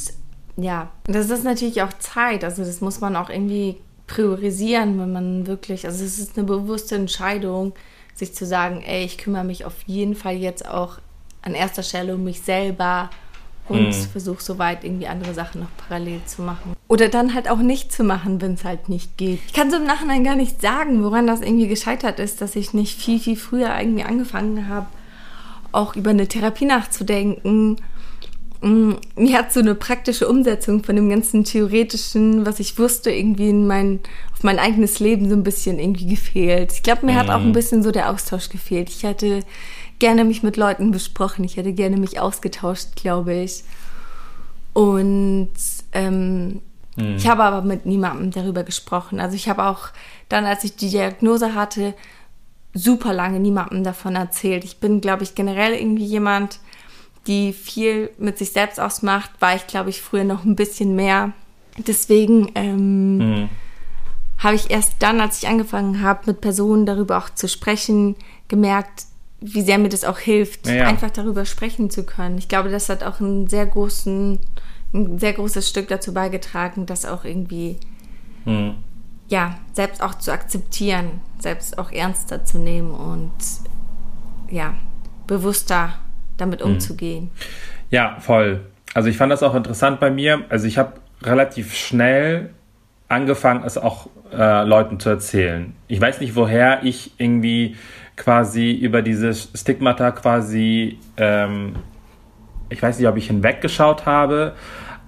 [0.58, 5.48] ja, das ist natürlich auch Zeit, also das muss man auch irgendwie priorisieren, wenn man
[5.48, 7.74] wirklich, also es ist eine bewusste Entscheidung,
[8.14, 11.00] sich zu sagen, ey, ich kümmere mich auf jeden Fall jetzt auch
[11.42, 13.10] an erster Stelle um mich selber
[13.68, 13.94] und hm.
[13.94, 16.76] versuche soweit irgendwie andere Sachen noch parallel zu machen.
[16.88, 19.40] Oder dann halt auch nicht zu machen, wenn es halt nicht geht.
[19.48, 22.74] Ich kann so im Nachhinein gar nicht sagen, woran das irgendwie gescheitert ist, dass ich
[22.74, 24.86] nicht viel, viel früher irgendwie angefangen habe,
[25.72, 27.78] auch über eine Therapie nachzudenken
[28.66, 33.68] mir hat so eine praktische Umsetzung von dem ganzen theoretischen, was ich wusste, irgendwie in
[33.68, 34.00] mein,
[34.34, 36.72] auf mein eigenes Leben so ein bisschen irgendwie gefehlt.
[36.74, 37.18] Ich glaube, mir mhm.
[37.18, 37.54] hat auch ein mhm.
[37.54, 38.90] bisschen so der Austausch gefehlt.
[38.90, 39.42] Ich hätte
[40.00, 43.64] gerne mich mit Leuten besprochen, ich hätte gerne mich ausgetauscht, glaube ich.
[44.74, 45.54] Und
[45.94, 46.62] ähm,
[46.96, 47.16] mhm.
[47.18, 49.20] ich habe aber mit niemandem darüber gesprochen.
[49.20, 49.90] Also ich habe auch
[50.28, 51.94] dann, als ich die Diagnose hatte,
[52.74, 54.64] super lange niemandem davon erzählt.
[54.64, 56.60] Ich bin, glaube ich, generell irgendwie jemand,
[57.28, 61.34] die viel mit sich selbst ausmacht, war ich, glaube ich, früher noch ein bisschen mehr.
[61.78, 63.50] Deswegen ähm, mhm.
[64.38, 68.16] habe ich erst dann, als ich angefangen habe, mit Personen darüber auch zu sprechen,
[68.48, 69.06] gemerkt,
[69.42, 70.88] wie sehr mir das auch hilft, ja.
[70.88, 72.38] einfach darüber sprechen zu können.
[72.38, 74.40] Ich glaube, das hat auch einen sehr großen,
[74.94, 77.78] ein sehr großes Stück dazu beigetragen, das auch irgendwie,
[78.46, 78.76] mhm.
[79.28, 83.34] ja, selbst auch zu akzeptieren, selbst auch ernster zu nehmen und
[84.50, 84.76] ja,
[85.28, 85.96] bewusster
[86.38, 86.74] damit mhm.
[86.74, 87.32] umzugehen.
[87.92, 88.62] Ja, voll.
[88.94, 90.46] Also ich fand das auch interessant bei mir.
[90.50, 92.50] Also ich habe relativ schnell
[93.08, 95.74] angefangen, es auch äh, Leuten zu erzählen.
[95.88, 97.76] Ich weiß nicht, woher ich irgendwie
[98.16, 101.76] quasi über dieses Stigmata quasi, ähm,
[102.70, 104.54] ich weiß nicht, ob ich hinweggeschaut habe,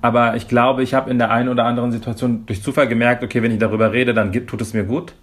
[0.02, 3.42] Aber ich glaube, ich habe in der einen oder anderen Situation durch Zufall gemerkt, okay,
[3.42, 5.14] wenn ich darüber rede, dann tut es mir gut.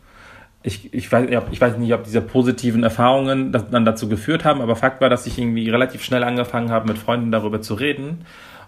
[0.66, 4.77] Ich, ich, weiß, ich weiß nicht, ob diese positiven Erfahrungen dann dazu geführt haben, aber
[4.77, 8.24] Fakt war, dass ich irgendwie relativ schnell angefangen habe, mit Freunden darüber zu reden.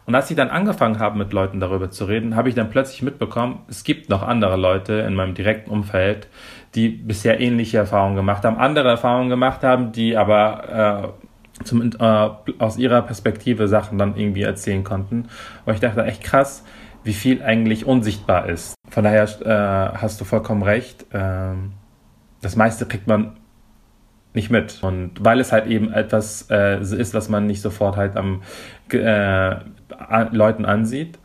[0.07, 3.03] Und als ich dann angefangen habe, mit Leuten darüber zu reden, habe ich dann plötzlich
[3.03, 6.29] mitbekommen, es gibt noch andere Leute in meinem direkten Umfeld,
[6.77, 11.15] die bisher ähnliche Erfahrungen gemacht haben, andere Erfahrungen gemacht haben, die aber
[11.59, 12.29] äh, zum, äh,
[12.59, 15.29] aus ihrer Perspektive Sachen dann irgendwie erzählen konnten.
[15.65, 16.65] Und ich dachte echt krass,
[17.03, 18.75] wie viel eigentlich unsichtbar ist.
[18.91, 21.07] Von daher äh, hast du vollkommen recht.
[21.13, 21.73] Ähm,
[22.47, 23.33] das meiste kriegt man
[24.33, 24.79] nicht mit.
[24.83, 28.43] Und weil es halt eben etwas äh, ist, was man nicht sofort halt am
[28.93, 29.57] äh,
[30.31, 31.19] Leuten ansieht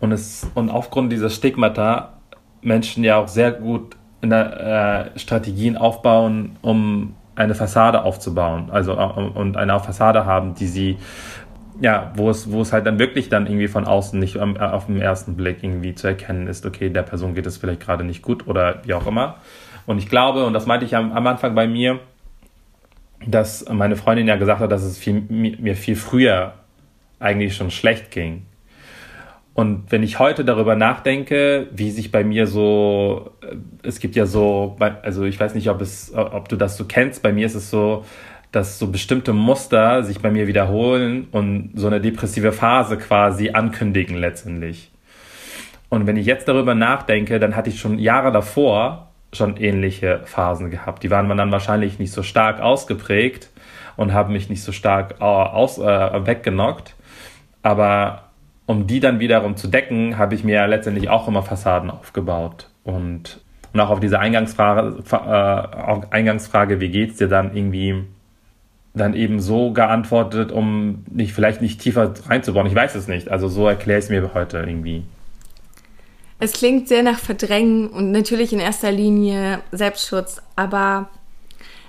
[0.00, 2.18] und es und aufgrund dieser Stigmata
[2.60, 8.92] Menschen ja auch sehr gut in der, äh, Strategien aufbauen, um eine Fassade aufzubauen, also
[8.92, 10.98] äh, und eine Fassade haben, die sie
[11.80, 15.00] ja, wo es, wo es halt dann wirklich dann irgendwie von außen nicht auf den
[15.00, 18.46] ersten Blick irgendwie zu erkennen ist, okay, der Person geht es vielleicht gerade nicht gut
[18.46, 19.36] oder wie auch immer.
[19.86, 22.00] Und ich glaube, und das meinte ich am, am Anfang bei mir,
[23.26, 26.54] dass meine Freundin ja gesagt hat, dass es viel, mir viel früher
[27.18, 28.46] eigentlich schon schlecht ging.
[29.54, 34.26] Und wenn ich heute darüber nachdenke, wie sich bei mir so, äh, es gibt ja
[34.26, 37.54] so, also ich weiß nicht, ob es, ob du das so kennst, bei mir ist
[37.54, 38.04] es so,
[38.52, 44.16] dass so bestimmte Muster sich bei mir wiederholen und so eine depressive Phase quasi ankündigen
[44.16, 44.90] letztendlich.
[45.88, 50.70] Und wenn ich jetzt darüber nachdenke, dann hatte ich schon Jahre davor schon ähnliche Phasen
[50.70, 51.02] gehabt.
[51.02, 53.50] Die waren dann wahrscheinlich nicht so stark ausgeprägt
[53.96, 56.94] und haben mich nicht so stark aus, äh, weggenockt.
[57.62, 58.30] Aber
[58.66, 62.68] um die dann wiederum zu decken, habe ich mir ja letztendlich auch immer Fassaden aufgebaut.
[62.84, 63.40] Und,
[63.72, 68.04] und auch auf diese Eingangsfrage, äh, Eingangsfrage, wie geht's dir dann irgendwie
[68.94, 72.66] dann eben so geantwortet, um nicht vielleicht nicht tiefer reinzubauen.
[72.66, 73.30] Ich weiß es nicht.
[73.30, 75.04] Also so erkläre ich es mir heute irgendwie.
[76.38, 81.08] Es klingt sehr nach Verdrängen und natürlich in erster Linie Selbstschutz, aber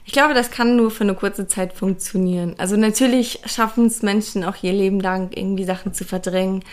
[0.05, 2.55] ich glaube, das kann nur für eine kurze Zeit funktionieren.
[2.57, 6.63] Also natürlich schaffen es Menschen auch ihr Leben lang irgendwie Sachen zu verdrängen,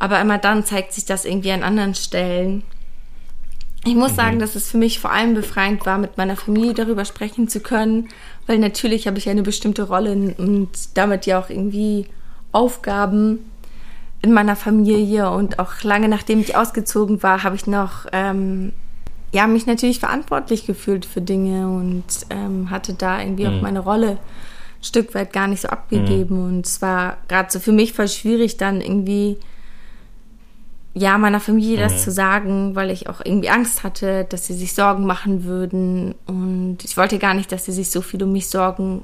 [0.00, 2.64] aber immer dann zeigt sich das irgendwie an anderen Stellen.
[3.84, 4.16] Ich muss mhm.
[4.16, 7.60] sagen, dass es für mich vor allem befreiend war, mit meiner Familie darüber sprechen zu
[7.60, 8.08] können,
[8.48, 12.08] weil natürlich habe ich eine bestimmte Rolle und damit ja auch irgendwie
[12.50, 13.50] Aufgaben
[14.26, 18.72] in meiner Familie und auch lange nachdem ich ausgezogen war, habe ich noch ähm,
[19.32, 23.56] ja mich natürlich verantwortlich gefühlt für Dinge und ähm, hatte da irgendwie mhm.
[23.56, 26.44] auch meine Rolle ein Stück weit gar nicht so abgegeben mhm.
[26.44, 29.38] und es war gerade so für mich voll schwierig dann irgendwie
[30.92, 31.98] ja meiner Familie das mhm.
[31.98, 36.78] zu sagen, weil ich auch irgendwie Angst hatte, dass sie sich Sorgen machen würden und
[36.82, 39.02] ich wollte gar nicht, dass sie sich so viel um mich sorgen,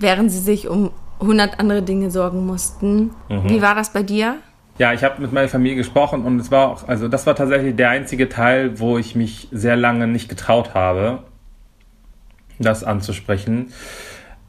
[0.00, 0.90] während sie sich um
[1.20, 3.10] 100 andere Dinge sorgen mussten.
[3.28, 3.48] Mhm.
[3.48, 4.38] Wie war das bei dir?
[4.78, 7.74] Ja, ich habe mit meiner Familie gesprochen und es war auch, also das war tatsächlich
[7.74, 11.24] der einzige Teil, wo ich mich sehr lange nicht getraut habe,
[12.60, 13.72] das anzusprechen.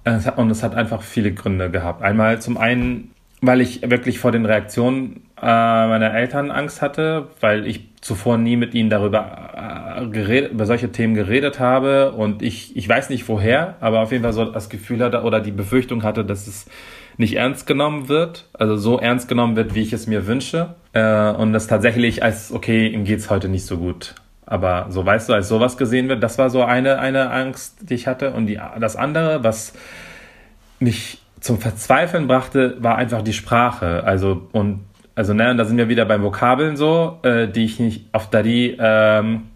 [0.05, 2.03] Und es hat einfach viele Gründe gehabt.
[2.03, 3.11] Einmal zum einen,
[3.41, 8.55] weil ich wirklich vor den Reaktionen äh, meiner Eltern Angst hatte, weil ich zuvor nie
[8.55, 13.27] mit ihnen darüber äh, geredet, über solche Themen geredet habe und ich, ich weiß nicht
[13.27, 16.67] woher, aber auf jeden Fall so das Gefühl hatte oder die Befürchtung hatte, dass es
[17.19, 20.75] nicht ernst genommen wird, also so ernst genommen wird, wie ich es mir wünsche.
[20.93, 24.15] Äh, und das tatsächlich als, okay, ihm geht's heute nicht so gut.
[24.45, 27.95] Aber so weißt du, als sowas gesehen wird, das war so eine, eine Angst, die
[27.95, 28.31] ich hatte.
[28.31, 29.73] Und die, das andere, was
[30.79, 34.05] mich zum Verzweifeln brachte, war einfach die Sprache.
[34.05, 37.81] Also, und, also, ne, und da sind wir wieder beim Vokabeln so, äh, die ich
[37.81, 39.48] nicht auf Dadi, ähm,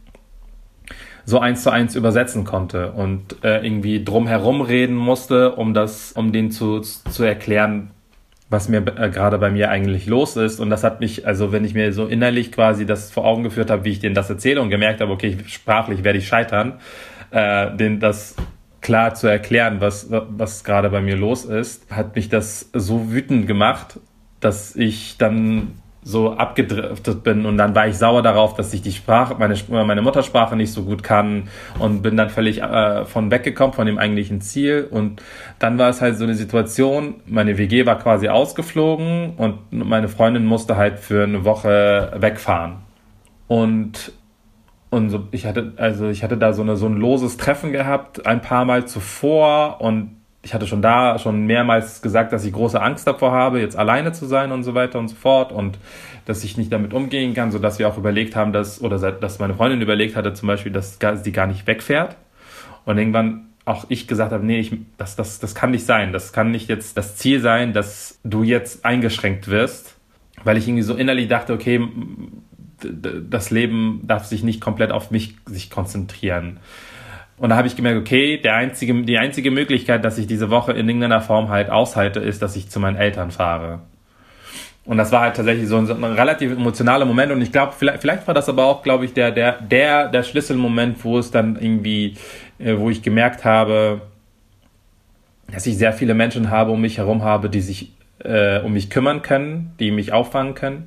[1.26, 6.32] so eins zu eins übersetzen konnte und äh, irgendwie drumherum reden musste, um das, um
[6.32, 7.92] den zu, zu erklären,
[8.50, 10.60] was mir äh, gerade bei mir eigentlich los ist.
[10.60, 13.70] Und das hat mich, also wenn ich mir so innerlich quasi das vor Augen geführt
[13.70, 16.80] habe, wie ich denen das erzähle und gemerkt habe, okay, sprachlich werde ich scheitern,
[17.32, 18.36] äh, denen das
[18.82, 23.48] klar zu erklären, was, was gerade bei mir los ist, hat mich das so wütend
[23.48, 24.00] gemacht,
[24.40, 25.72] dass ich dann
[26.04, 30.02] so abgedriftet bin und dann war ich sauer darauf, dass ich die Sprache, meine, meine
[30.02, 34.42] Muttersprache nicht so gut kann und bin dann völlig äh, von weggekommen von dem eigentlichen
[34.42, 35.22] Ziel und
[35.60, 40.46] dann war es halt so eine Situation, meine WG war quasi ausgeflogen und meine Freundin
[40.46, 42.78] musste halt für eine Woche wegfahren.
[43.48, 44.12] Und
[44.90, 48.26] und so, ich hatte also ich hatte da so eine so ein loses Treffen gehabt
[48.28, 52.82] ein paar Mal zuvor und ich hatte schon da schon mehrmals gesagt, dass ich große
[52.82, 55.78] Angst davor habe, jetzt alleine zu sein und so weiter und so fort und
[56.26, 59.40] dass ich nicht damit umgehen kann, so dass wir auch überlegt haben, dass oder dass
[59.40, 62.18] meine Freundin überlegt hatte zum Beispiel, dass sie gar nicht wegfährt
[62.86, 66.12] und irgendwann auch ich gesagt habe, nee, ich, das, das, das kann nicht sein.
[66.12, 69.96] Das kann nicht jetzt das Ziel sein, dass du jetzt eingeschränkt wirst
[70.44, 71.88] weil ich irgendwie so innerlich dachte, okay,
[72.82, 76.60] das Leben darf sich nicht komplett auf mich sich konzentrieren.
[77.44, 80.72] Und da habe ich gemerkt, okay, der einzige, die einzige Möglichkeit, dass ich diese Woche
[80.72, 83.82] in irgendeiner Form halt aushalte, ist, dass ich zu meinen Eltern fahre.
[84.86, 87.34] Und das war halt tatsächlich so ein, so ein relativ emotionaler Moment.
[87.34, 90.24] Und ich glaube, vielleicht, vielleicht war das aber auch, glaube ich, der, der, der, der
[90.24, 92.16] Schlüsselmoment, wo es dann irgendwie,
[92.60, 94.00] äh, wo ich gemerkt habe,
[95.52, 98.90] dass ich sehr viele Menschen habe, um mich herum habe, die sich äh, um mich
[98.90, 100.86] kümmern können, die mich auffangen können.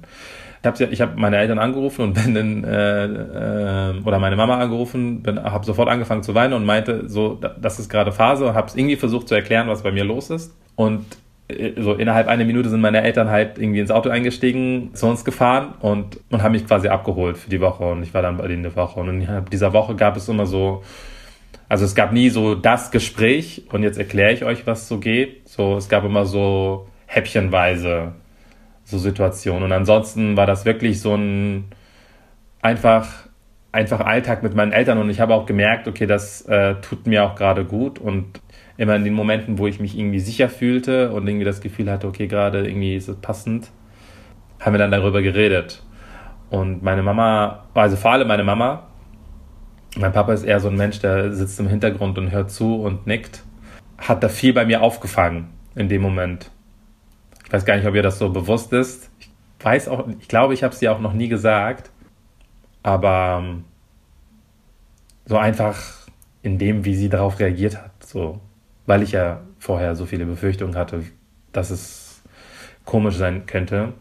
[0.67, 4.59] Ich habe ich hab meine Eltern angerufen und bin dann, äh, äh, oder meine Mama
[4.59, 8.67] angerufen, habe sofort angefangen zu weinen und meinte, so, das ist gerade Phase und habe
[8.67, 10.57] es irgendwie versucht zu erklären, was bei mir los ist.
[10.75, 11.05] Und
[11.47, 15.25] äh, so innerhalb einer Minute sind meine Eltern halt irgendwie ins Auto eingestiegen, zu uns
[15.25, 18.49] gefahren und, und haben mich quasi abgeholt für die Woche und ich war dann bei
[18.49, 18.99] denen eine Woche.
[18.99, 20.83] Und in dieser Woche gab es immer so,
[21.69, 25.49] also es gab nie so das Gespräch und jetzt erkläre ich euch, was so geht.
[25.49, 28.15] So, es gab immer so häppchenweise
[28.87, 29.65] so Situationen.
[29.65, 31.65] Und ansonsten war das wirklich so ein
[32.63, 33.09] einfach,
[33.73, 37.25] einfach Alltag mit meinen Eltern und ich habe auch gemerkt, okay, das äh, tut mir
[37.25, 38.41] auch gerade gut und
[38.77, 42.07] immer in den Momenten, wo ich mich irgendwie sicher fühlte und irgendwie das Gefühl hatte,
[42.07, 43.71] okay, gerade irgendwie ist es passend,
[44.61, 45.83] haben wir dann darüber geredet.
[46.49, 48.87] Und meine Mama, also vor allem meine Mama,
[49.97, 53.07] mein Papa ist eher so ein Mensch, der sitzt im Hintergrund und hört zu und
[53.09, 53.43] nickt,
[53.99, 56.53] hat da viel bei mir aufgefangen in dem Moment.
[57.47, 59.09] Ich weiß gar nicht, ob ihr das so bewusst ist.
[59.21, 59.31] Ich
[59.61, 61.91] weiß auch, ich glaube, ich habe es dir auch noch nie gesagt,
[62.83, 63.65] aber ähm,
[65.27, 65.81] so einfach
[66.43, 68.41] in dem, wie sie darauf reagiert hat, so,
[68.87, 71.05] weil ich ja vorher so viele Befürchtungen hatte,
[71.53, 72.23] dass es
[72.85, 73.95] komisch sein könnte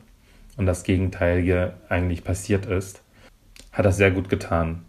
[0.58, 3.02] und das Gegenteilige eigentlich passiert ist,
[3.72, 4.86] hat das sehr gut getan.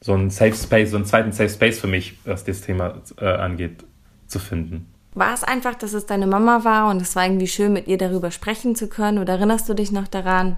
[0.00, 3.26] So ein Safe Space, so einen zweiten Safe Space für mich, was das Thema äh,
[3.26, 3.84] angeht,
[4.26, 4.86] zu finden.
[5.18, 7.98] War es einfach, dass es deine Mama war und es war irgendwie schön, mit ihr
[7.98, 9.18] darüber sprechen zu können?
[9.18, 10.56] Oder erinnerst du dich noch daran?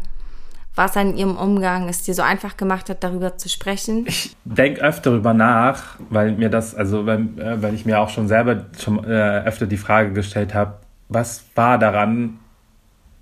[0.75, 4.05] war es an ihrem Umgang, es dir so einfach gemacht hat, darüber zu sprechen?
[4.07, 8.09] Ich denke öfter darüber nach, weil mir das, also weil, äh, weil ich mir auch
[8.09, 10.75] schon selber schon äh, öfter die Frage gestellt habe,
[11.09, 12.39] was war daran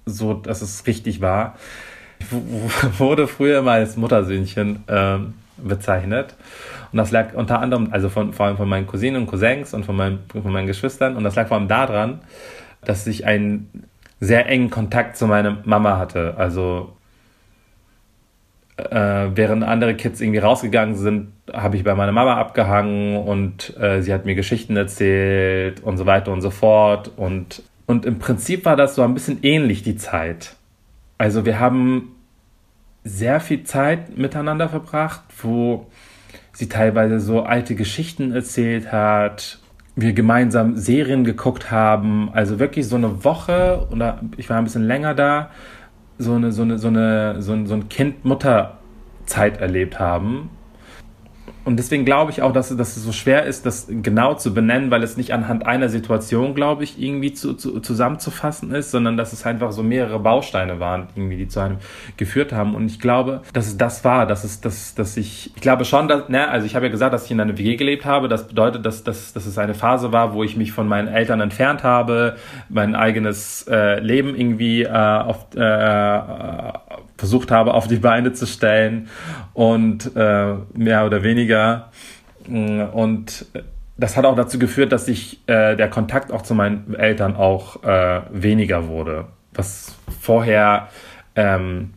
[0.05, 1.57] so, dass es richtig war?
[2.19, 2.27] Ich
[2.99, 5.19] wurde früher mal als Muttersöhnchen äh,
[5.63, 6.35] bezeichnet.
[6.93, 9.85] Und das lag unter anderem, also von, vor allem von meinen Cousinen und Cousins und
[9.85, 11.17] von meinen, von meinen Geschwistern.
[11.17, 12.21] Und das lag vor allem daran,
[12.85, 13.89] dass ich einen
[14.21, 16.35] sehr engen Kontakt zu meiner Mama hatte.
[16.37, 16.97] Also
[18.77, 24.03] äh, während andere Kids irgendwie rausgegangen sind, habe ich bei meiner Mama abgehangen und äh,
[24.03, 27.11] sie hat mir Geschichten erzählt und so weiter und so fort.
[27.17, 30.55] Und, und im Prinzip war das so ein bisschen ähnlich die Zeit.
[31.19, 32.15] Also wir haben
[33.09, 35.87] sehr viel Zeit miteinander verbracht, wo
[36.53, 39.59] sie teilweise so alte Geschichten erzählt hat,
[39.97, 44.85] wir gemeinsam Serien geguckt haben, also wirklich so eine Woche oder ich war ein bisschen
[44.85, 45.51] länger da,
[46.19, 50.51] so eine, so eine, so eine, so ein, so ein Kind-Mutter-Zeit erlebt haben
[51.69, 54.91] und deswegen glaube ich auch, dass, dass es so schwer ist, das genau zu benennen,
[54.91, 59.35] weil es nicht anhand einer Situation, glaube ich, irgendwie zu, zu, zusammenzufassen ist, sondern dass
[59.35, 61.77] es einfach so mehrere Bausteine waren, irgendwie, die zu einem
[62.17, 62.75] geführt haben.
[62.75, 66.09] Und ich glaube, dass es das war, dass es, dass, dass ich, ich glaube schon,
[66.09, 68.29] dass, ne, also ich habe ja gesagt, dass ich in einer WG gelebt habe.
[68.29, 71.43] Das bedeutet, dass, dass, dass es eine Phase war, wo ich mich von meinen Eltern
[71.43, 72.37] entfernt habe,
[72.71, 76.73] mein eigenes äh, Leben irgendwie äh, auf, äh,
[77.19, 79.09] versucht habe, auf die Beine zu stellen
[79.53, 81.91] und äh, mehr oder weniger.
[82.47, 83.47] Mm, und
[83.99, 87.83] das hat auch dazu geführt, dass sich äh, der Kontakt auch zu meinen Eltern auch
[87.83, 90.89] äh, weniger wurde, was vorher
[91.35, 91.95] ähm,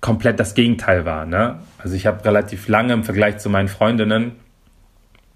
[0.00, 1.26] komplett das Gegenteil war.
[1.26, 1.58] Ne?
[1.78, 4.32] Also ich habe relativ lange im Vergleich zu meinen Freundinnen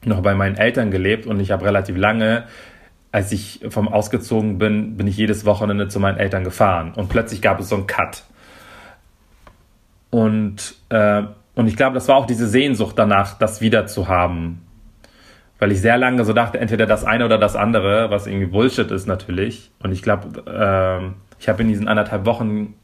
[0.04, 2.44] noch bei meinen Eltern gelebt und ich habe relativ lange
[3.16, 6.92] als ich vom ausgezogen bin, bin ich jedes Wochenende zu meinen Eltern gefahren.
[6.94, 8.24] Und plötzlich gab es so einen Cut.
[10.10, 11.22] Und, äh,
[11.54, 14.62] und ich glaube, das war auch diese Sehnsucht danach, das wieder zu haben.
[15.58, 18.90] Weil ich sehr lange so dachte, entweder das eine oder das andere, was irgendwie Bullshit
[18.90, 19.70] ist natürlich.
[19.82, 22.74] Und ich glaube, äh, ich habe in diesen anderthalb Wochen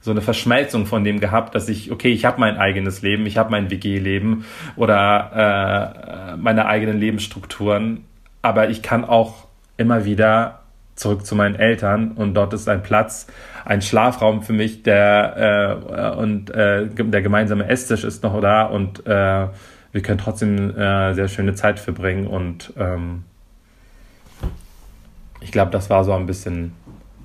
[0.00, 3.36] so eine Verschmelzung von dem gehabt, dass ich, okay, ich habe mein eigenes Leben, ich
[3.36, 4.46] habe mein WG-Leben
[4.76, 8.04] oder äh, meine eigenen Lebensstrukturen,
[8.40, 9.46] aber ich kann auch
[9.76, 10.59] immer wieder
[11.00, 13.26] zurück zu meinen Eltern und dort ist ein Platz,
[13.64, 19.06] ein Schlafraum für mich, der äh, und äh, der gemeinsame Esstisch ist noch da und
[19.06, 19.48] äh,
[19.92, 23.24] wir können trotzdem äh, sehr schöne Zeit verbringen und ähm,
[25.40, 26.72] ich glaube, das war so ein bisschen,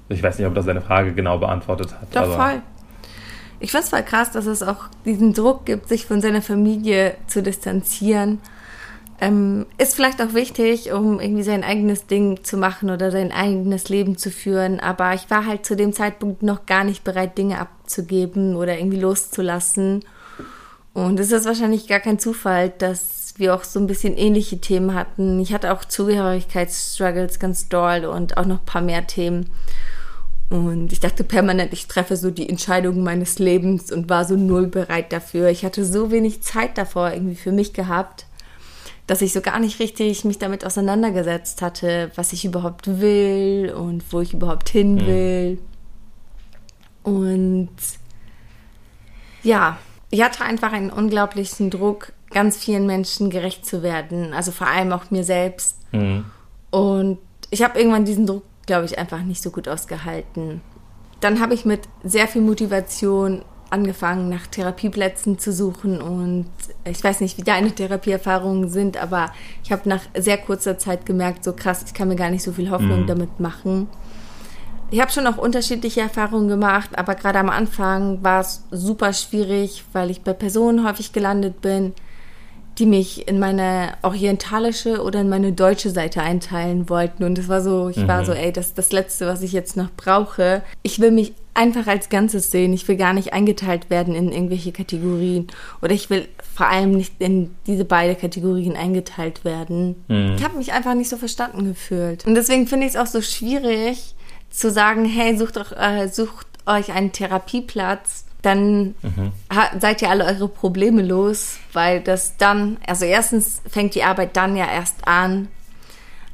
[0.07, 2.15] ich weiß nicht, ob das deine Frage genau beantwortet hat.
[2.15, 2.61] Doch, voll.
[3.59, 7.15] Ich finde es voll krass, dass es auch diesen Druck gibt, sich von seiner Familie
[7.27, 8.39] zu distanzieren
[9.21, 13.87] Ähm, ist vielleicht auch wichtig, um irgendwie sein eigenes Ding zu machen oder sein eigenes
[13.87, 14.79] Leben zu führen.
[14.79, 18.99] Aber ich war halt zu dem Zeitpunkt noch gar nicht bereit, Dinge abzugeben oder irgendwie
[18.99, 20.03] loszulassen.
[20.93, 24.93] Und es ist wahrscheinlich gar kein Zufall, dass wir auch so ein bisschen ähnliche Themen
[24.93, 25.39] hatten.
[25.39, 29.49] Ich hatte auch Zugehörigkeitsstruggles ganz doll und auch noch ein paar mehr Themen.
[30.49, 34.67] Und ich dachte permanent, ich treffe so die Entscheidungen meines Lebens und war so null
[34.67, 35.49] bereit dafür.
[35.49, 38.24] Ich hatte so wenig Zeit davor irgendwie für mich gehabt,
[39.07, 44.03] dass ich so gar nicht richtig mich damit auseinandergesetzt hatte, was ich überhaupt will und
[44.11, 45.05] wo ich überhaupt hin mhm.
[45.05, 45.51] will.
[45.51, 45.59] Mhm.
[47.03, 47.69] Und
[49.43, 49.77] ja,
[50.09, 54.91] ich hatte einfach einen unglaublichen Druck, ganz vielen Menschen gerecht zu werden, also vor allem
[54.91, 55.77] auch mir selbst.
[55.91, 56.25] Mhm.
[56.71, 57.19] Und
[57.51, 60.61] ich habe irgendwann diesen Druck glaube ich, einfach nicht so gut ausgehalten.
[61.19, 63.43] Dann habe ich mit sehr viel Motivation
[63.75, 66.45] angefangen, nach Therapieplätzen zu suchen und
[66.85, 69.31] ich weiß nicht, wie deine Therapieerfahrungen sind, aber
[69.63, 72.53] ich habe nach sehr kurzer Zeit gemerkt, so krass, ich kann mir gar nicht so
[72.53, 73.07] viel Hoffnung mhm.
[73.07, 73.87] damit machen.
[74.91, 79.83] Ich habe schon auch unterschiedliche Erfahrungen gemacht, aber gerade am Anfang war es super schwierig,
[79.93, 81.93] weil ich bei Personen häufig gelandet bin,
[82.77, 87.23] die mich in meine orientalische oder in meine deutsche Seite einteilen wollten.
[87.23, 88.07] Und es war so, ich mhm.
[88.07, 90.61] war so, ey, das ist das Letzte, was ich jetzt noch brauche.
[90.83, 92.73] Ich will mich einfach als Ganzes sehen.
[92.73, 95.47] Ich will gar nicht eingeteilt werden in irgendwelche Kategorien.
[95.81, 100.03] Oder ich will vor allem nicht in diese beiden Kategorien eingeteilt werden.
[100.07, 100.35] Mhm.
[100.37, 102.25] Ich habe mich einfach nicht so verstanden gefühlt.
[102.25, 104.15] Und deswegen finde ich es auch so schwierig
[104.51, 109.31] zu sagen, hey, sucht, doch, äh, sucht euch einen Therapieplatz dann mhm.
[109.79, 114.55] seid ihr alle eure Probleme los, weil das dann, also erstens fängt die Arbeit dann
[114.55, 115.47] ja erst an,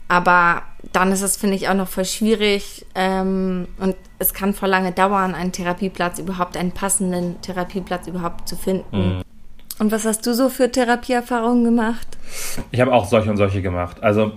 [0.09, 0.63] aber
[0.93, 4.91] dann ist es, finde ich, auch noch voll schwierig ähm, und es kann voll lange
[4.91, 9.17] dauern, einen Therapieplatz überhaupt, einen passenden Therapieplatz überhaupt zu finden.
[9.17, 9.21] Mhm.
[9.79, 12.07] Und was hast du so für Therapieerfahrungen gemacht?
[12.71, 14.03] Ich habe auch solche und solche gemacht.
[14.03, 14.33] Also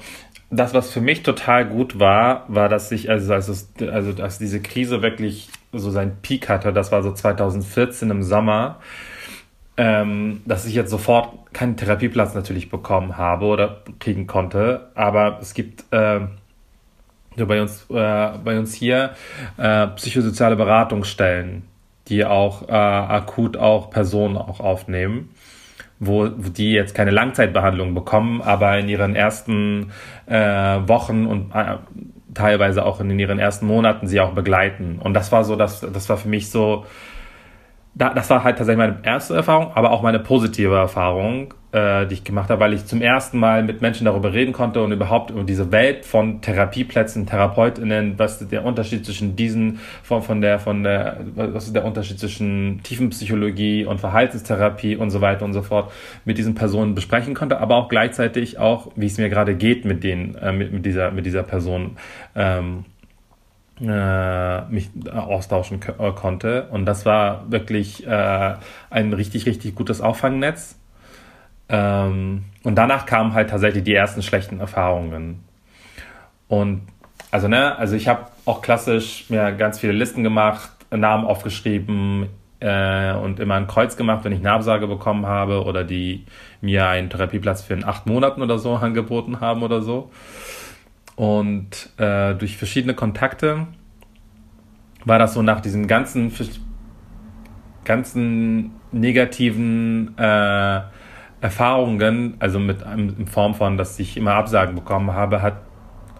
[0.50, 3.52] das, was für mich total gut war, war, dass ich, also, also,
[3.90, 8.78] also dass diese Krise wirklich so seinen Peak hatte, das war so 2014 im Sommer,
[9.76, 14.88] ähm, dass ich jetzt sofort keinen Therapieplatz natürlich bekommen habe oder kriegen konnte.
[14.94, 16.20] Aber es gibt äh,
[17.36, 19.10] bei uns, äh, bei uns hier
[19.56, 21.64] äh, psychosoziale Beratungsstellen,
[22.08, 25.30] die auch äh, akut auch Personen auch aufnehmen
[26.00, 29.92] wo die jetzt keine Langzeitbehandlung bekommen, aber in ihren ersten
[30.26, 31.76] äh, Wochen und äh,
[32.34, 34.98] teilweise auch in ihren ersten Monaten sie auch begleiten.
[35.02, 36.84] Und das war so, das, das war für mich so,
[37.94, 42.14] da, das war halt tatsächlich meine erste Erfahrung, aber auch meine positive Erfahrung, äh, die
[42.14, 45.30] ich gemacht habe, weil ich zum ersten Mal mit Menschen darüber reden konnte und überhaupt
[45.30, 50.58] über diese Welt von Therapieplätzen, TherapeutInnen, was ist der Unterschied zwischen diesen, von, von der,
[50.58, 55.62] von der, was ist der Unterschied zwischen Tiefenpsychologie und Verhaltenstherapie und so weiter und so
[55.62, 55.92] fort
[56.24, 60.02] mit diesen Personen besprechen konnte, aber auch gleichzeitig auch, wie es mir gerade geht mit
[60.02, 61.96] denen, äh, mit, mit dieser, mit dieser Person.
[62.34, 62.93] Ähm, äh,
[63.80, 66.68] mich austauschen äh, konnte.
[66.70, 68.54] Und das war wirklich äh,
[68.90, 70.78] ein richtig, richtig gutes Auffangnetz.
[71.68, 75.42] Ähm, und danach kamen halt tatsächlich die ersten schlechten Erfahrungen.
[76.48, 76.82] Und
[77.30, 82.28] also, ne, also ich habe auch klassisch mir ganz viele Listen gemacht, Namen aufgeschrieben
[82.60, 86.26] äh, und immer ein Kreuz gemacht, wenn ich eine Absage bekommen habe oder die
[86.60, 90.10] mir einen Therapieplatz für in acht Monaten oder so angeboten haben oder so.
[91.16, 93.66] Und äh, durch verschiedene Kontakte
[95.04, 96.32] war das so nach diesen ganzen,
[97.84, 100.80] ganzen negativen äh,
[101.40, 105.58] Erfahrungen, also mit in Form von, dass ich immer Absagen bekommen habe, hat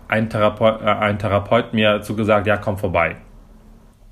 [0.06, 3.16] ein Therapeut, äh, ein Therapeut mir zugesagt, ja, komm vorbei.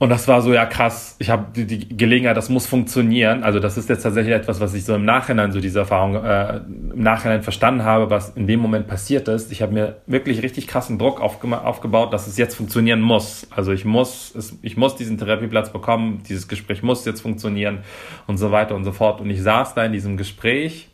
[0.03, 3.45] Und das war so, ja krass, ich habe die, die, Gelegenheit, das muss funktionieren.
[3.45, 6.57] Also das ist jetzt tatsächlich etwas, was ich so im Nachhinein, so diese Erfahrung äh,
[6.57, 9.53] im Nachhinein verstanden habe, was in dem Moment passiert ist.
[9.53, 13.47] Ich habe mir wirklich richtig krassen Druck aufgebaut, dass es jetzt funktionieren muss.
[13.51, 17.85] Also ich muss, es, ich muss diesen Therapieplatz bekommen, dieses Gespräch muss jetzt funktionieren
[18.27, 19.21] und so weiter und so fort.
[19.21, 20.89] Und ich saß da in diesem Gespräch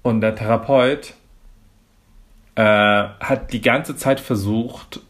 [0.00, 1.12] und der Therapeut
[2.54, 5.00] äh, hat die ganze Zeit versucht,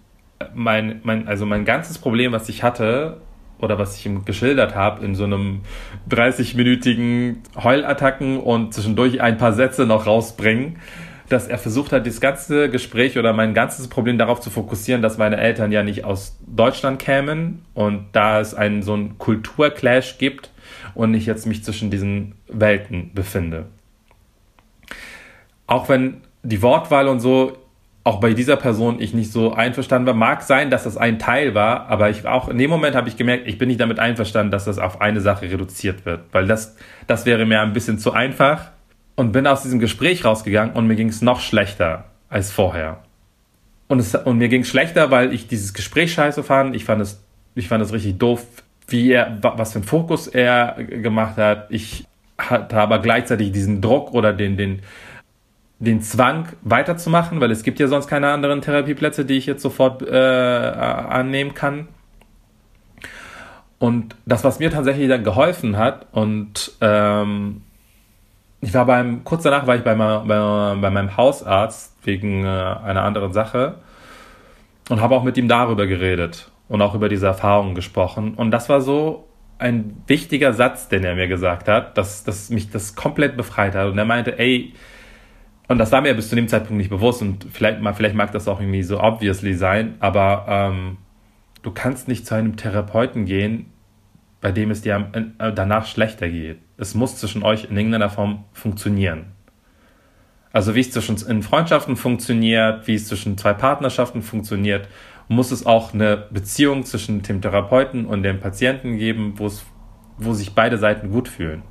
[0.54, 3.18] mein, mein, also mein ganzes Problem, was ich hatte,
[3.62, 5.60] oder was ich ihm geschildert habe, in so einem
[6.10, 10.76] 30-minütigen Heulattacken und zwischendurch ein paar Sätze noch rausbringen,
[11.28, 15.16] dass er versucht hat, das ganze Gespräch oder mein ganzes Problem darauf zu fokussieren, dass
[15.16, 20.50] meine Eltern ja nicht aus Deutschland kämen und da es einen so einen Kulturclash gibt
[20.94, 23.66] und ich jetzt mich zwischen diesen Welten befinde.
[25.66, 27.56] Auch wenn die Wortwahl und so
[28.04, 30.14] auch bei dieser Person ich nicht so einverstanden war.
[30.14, 33.16] Mag sein, dass das ein Teil war, aber ich auch in dem Moment habe ich
[33.16, 36.76] gemerkt, ich bin nicht damit einverstanden, dass das auf eine Sache reduziert wird, weil das
[37.06, 38.72] das wäre mir ein bisschen zu einfach
[39.14, 43.00] und bin aus diesem Gespräch rausgegangen und mir ging es noch schlechter als vorher.
[43.88, 46.74] Und, es, und mir ging es schlechter, weil ich dieses Gespräch scheiße fand.
[46.74, 47.22] Ich fand es,
[47.54, 48.44] ich fand es richtig doof,
[48.88, 51.66] wie er, was für einen Fokus er gemacht hat.
[51.68, 52.06] Ich
[52.38, 54.80] hatte aber gleichzeitig diesen Druck oder den, den,
[55.82, 60.02] den Zwang weiterzumachen, weil es gibt ja sonst keine anderen Therapieplätze, die ich jetzt sofort
[60.02, 61.88] äh, annehmen kann.
[63.80, 67.62] Und das, was mir tatsächlich dann geholfen hat, und ähm,
[68.60, 73.02] ich war beim, kurz danach war ich bei, bei, bei meinem Hausarzt wegen äh, einer
[73.02, 73.78] anderen Sache
[74.88, 78.34] und habe auch mit ihm darüber geredet und auch über diese Erfahrungen gesprochen.
[78.34, 79.26] Und das war so
[79.58, 83.88] ein wichtiger Satz, den er mir gesagt hat, dass, dass mich das komplett befreit hat.
[83.88, 84.74] Und er meinte, ey,
[85.72, 88.46] und das war mir bis zu dem Zeitpunkt nicht bewusst und vielleicht, vielleicht mag das
[88.46, 90.98] auch irgendwie so obviously sein, aber ähm,
[91.62, 93.72] du kannst nicht zu einem Therapeuten gehen,
[94.42, 96.58] bei dem es dir äh, danach schlechter geht.
[96.76, 99.32] Es muss zwischen euch in irgendeiner Form funktionieren.
[100.52, 104.88] Also wie es zwischen in Freundschaften funktioniert, wie es zwischen zwei Partnerschaften funktioniert,
[105.28, 109.64] muss es auch eine Beziehung zwischen dem Therapeuten und dem Patienten geben, wo es,
[110.18, 111.62] wo sich beide Seiten gut fühlen.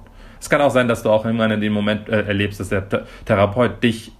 [0.41, 3.05] Es kann auch sein, dass du auch irgendwann in dem Moment äh, erlebst, dass der
[3.25, 4.11] Therapeut dich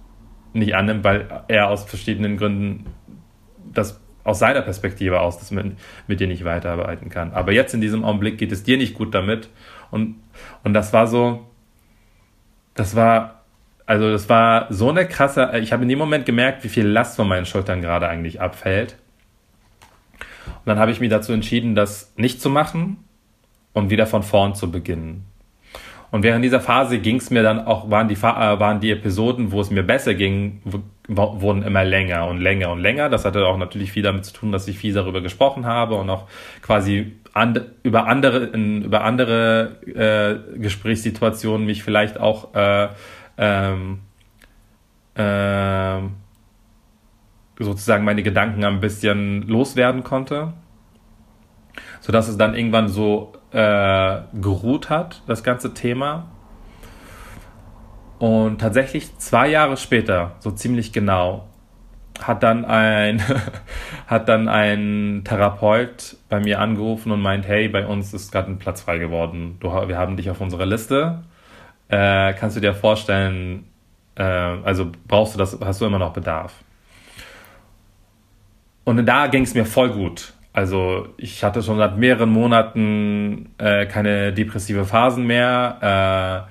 [0.52, 2.86] nicht annimmt, weil er aus verschiedenen Gründen
[3.72, 7.32] das aus seiner Perspektive aus, dass man mit dir nicht weiterarbeiten kann.
[7.32, 9.48] Aber jetzt in diesem Augenblick geht es dir nicht gut damit.
[9.90, 10.14] Und,
[10.62, 11.50] und das war so,
[12.74, 13.42] das war,
[13.84, 17.16] also das war so eine krasse, ich habe in dem Moment gemerkt, wie viel Last
[17.16, 18.96] von meinen Schultern gerade eigentlich abfällt.
[20.46, 22.98] Und dann habe ich mich dazu entschieden, das nicht zu machen
[23.72, 25.24] und wieder von vorn zu beginnen.
[26.12, 29.50] Und während dieser Phase ging es mir dann auch, waren die, äh, waren die Episoden,
[29.50, 30.60] wo es mir besser ging,
[31.08, 33.08] wurden immer länger und länger und länger.
[33.08, 36.10] Das hatte auch natürlich viel damit zu tun, dass ich viel darüber gesprochen habe und
[36.10, 36.28] auch
[36.60, 42.88] quasi and, über andere, in, über andere äh, Gesprächssituationen mich vielleicht auch äh,
[43.38, 44.00] ähm,
[45.14, 45.98] äh,
[47.58, 50.52] sozusagen meine Gedanken ein bisschen loswerden konnte.
[52.00, 56.26] Sodass es dann irgendwann so äh, geruht hat, das ganze Thema.
[58.18, 61.48] Und tatsächlich zwei Jahre später, so ziemlich genau,
[62.20, 63.22] hat dann ein,
[64.06, 68.58] hat dann ein Therapeut bei mir angerufen und meint, hey, bei uns ist gerade ein
[68.58, 69.56] Platz frei geworden.
[69.60, 71.24] Du, wir haben dich auf unserer Liste.
[71.88, 73.64] Äh, kannst du dir vorstellen,
[74.14, 76.54] äh, also brauchst du das, hast du immer noch Bedarf?
[78.84, 80.32] Und da ging es mir voll gut.
[80.52, 86.48] Also ich hatte schon seit mehreren Monaten äh, keine depressive Phasen mehr.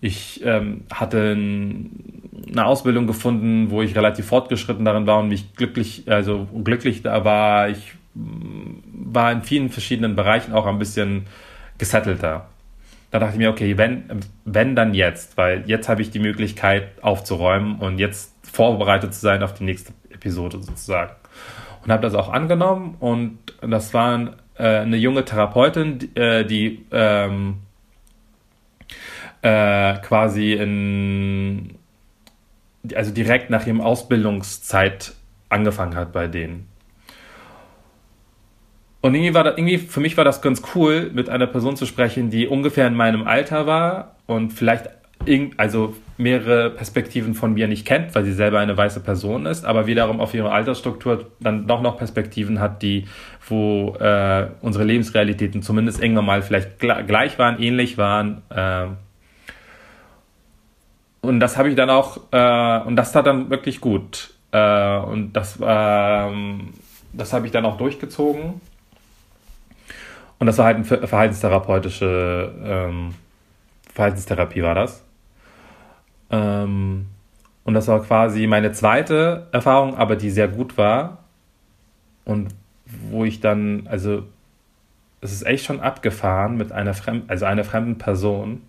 [0.00, 5.54] Äh, ich ähm, hatte eine Ausbildung gefunden, wo ich relativ fortgeschritten darin war und mich
[5.54, 7.68] glücklich, also glücklich da war.
[7.68, 11.26] Ich mm, war in vielen verschiedenen Bereichen auch ein bisschen
[11.76, 12.48] gesettelter.
[13.10, 14.04] Da dachte ich mir, okay, wenn,
[14.46, 19.42] wenn dann jetzt, weil jetzt habe ich die Möglichkeit aufzuräumen und jetzt vorbereitet zu sein
[19.42, 21.12] auf die nächste Episode sozusagen
[21.84, 26.86] und habe das auch angenommen und das war äh, eine junge Therapeutin, die, äh, die
[26.90, 27.56] ähm,
[29.42, 31.78] äh, quasi in
[32.94, 35.14] also direkt nach ihrem Ausbildungszeit
[35.48, 36.68] angefangen hat bei denen.
[39.00, 41.86] Und irgendwie war das, irgendwie, für mich war das ganz cool, mit einer Person zu
[41.86, 44.90] sprechen, die ungefähr in meinem Alter war und vielleicht
[45.56, 49.86] also mehrere Perspektiven von mir nicht kennt, weil sie selber eine weiße Person ist, aber
[49.86, 53.06] wiederum auf ihre Altersstruktur dann doch noch Perspektiven hat, die,
[53.48, 58.42] wo äh, unsere Lebensrealitäten zumindest irgendwann mal vielleicht gleich waren, ähnlich waren.
[58.50, 58.86] Äh,
[61.20, 64.34] und das habe ich dann auch, äh, und das tat dann wirklich gut.
[64.52, 66.74] Äh, und das, ähm,
[67.12, 68.60] das habe ich dann auch durchgezogen.
[70.38, 73.14] Und das war halt eine verhaltenstherapeutische ähm,
[73.94, 75.04] Verhaltenstherapie war das.
[76.32, 77.06] Ähm,
[77.64, 81.18] und das war quasi meine zweite Erfahrung, aber die sehr gut war.
[82.24, 82.48] Und
[82.84, 84.24] wo ich dann, also
[85.20, 88.62] es ist echt schon abgefahren, mit einer fremden, also einer fremden Person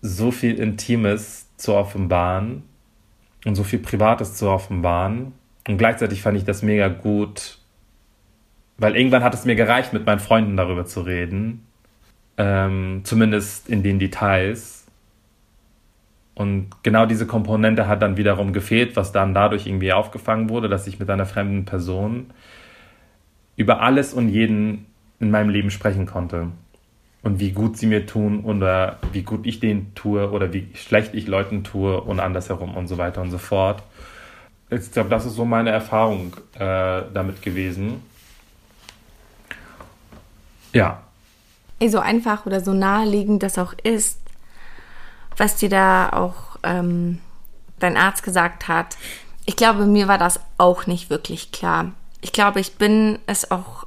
[0.00, 2.62] so viel Intimes zu offenbaren
[3.44, 5.32] und so viel Privates zu offenbaren.
[5.66, 7.58] Und gleichzeitig fand ich das mega gut,
[8.76, 11.66] weil irgendwann hat es mir gereicht, mit meinen Freunden darüber zu reden.
[12.36, 14.77] Ähm, zumindest in den Details.
[16.38, 20.86] Und genau diese Komponente hat dann wiederum gefehlt, was dann dadurch irgendwie aufgefangen wurde, dass
[20.86, 22.30] ich mit einer fremden Person
[23.56, 24.86] über alles und jeden
[25.18, 26.52] in meinem Leben sprechen konnte.
[27.24, 31.12] Und wie gut sie mir tun oder wie gut ich denen tue oder wie schlecht
[31.12, 33.82] ich Leuten tue und andersherum und so weiter und so fort.
[34.70, 38.00] Ich glaube, das ist so meine Erfahrung äh, damit gewesen.
[40.72, 41.02] Ja.
[41.84, 44.20] So einfach oder so naheliegend das auch ist,
[45.38, 47.20] was dir da auch ähm,
[47.78, 48.96] dein Arzt gesagt hat.
[49.46, 51.92] Ich glaube, mir war das auch nicht wirklich klar.
[52.20, 53.86] Ich glaube, ich bin es auch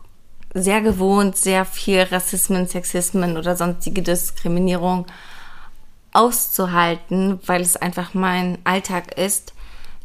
[0.53, 5.05] sehr gewohnt, sehr viel Rassismen, Sexismen oder sonstige Diskriminierung
[6.13, 9.53] auszuhalten, weil es einfach mein Alltag ist,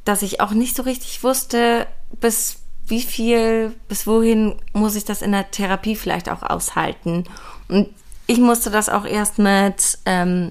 [0.04, 1.86] dass ich auch nicht so richtig wusste,
[2.20, 7.24] bis wie viel, bis wohin muss ich das in der Therapie vielleicht auch aushalten.
[7.68, 7.88] Und
[8.28, 10.50] ich musste das auch erst mit ähm,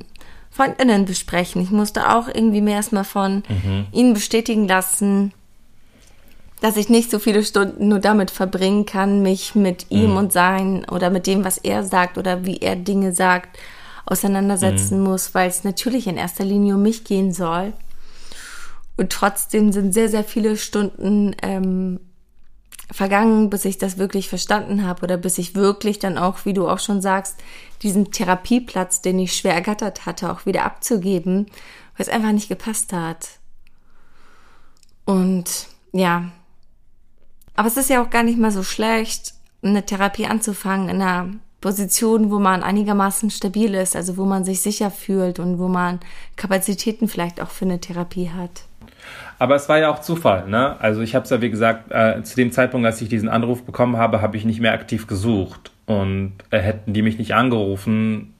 [0.55, 1.61] Freundinnen besprechen.
[1.61, 3.87] Ich musste auch irgendwie mehr erstmal von mhm.
[3.91, 5.33] ihnen bestätigen lassen,
[6.61, 10.17] dass ich nicht so viele Stunden nur damit verbringen kann, mich mit ihm mhm.
[10.17, 13.59] und sein oder mit dem, was er sagt oder wie er Dinge sagt,
[14.05, 15.03] auseinandersetzen mhm.
[15.03, 17.73] muss, weil es natürlich in erster Linie um mich gehen soll.
[18.95, 21.99] Und trotzdem sind sehr, sehr viele Stunden ähm,
[22.91, 26.67] vergangen, bis ich das wirklich verstanden habe oder bis ich wirklich dann auch, wie du
[26.67, 27.37] auch schon sagst,
[27.81, 31.47] diesen Therapieplatz, den ich schwer ergattert hatte, auch wieder abzugeben,
[31.97, 33.39] weil es einfach nicht gepasst hat.
[35.05, 36.31] Und ja,
[37.55, 39.33] aber es ist ja auch gar nicht mal so schlecht,
[39.63, 41.29] eine Therapie anzufangen in einer
[41.65, 45.99] Position, wo man einigermaßen stabil ist, also wo man sich sicher fühlt und wo man
[46.35, 48.65] Kapazitäten vielleicht auch für eine Therapie hat.
[49.39, 50.79] Aber es war ja auch Zufall, ne?
[50.79, 53.63] Also ich habe es ja, wie gesagt, äh, zu dem Zeitpunkt, als ich diesen Anruf
[53.63, 55.71] bekommen habe, habe ich nicht mehr aktiv gesucht.
[55.87, 58.35] Und äh, hätten die mich nicht angerufen,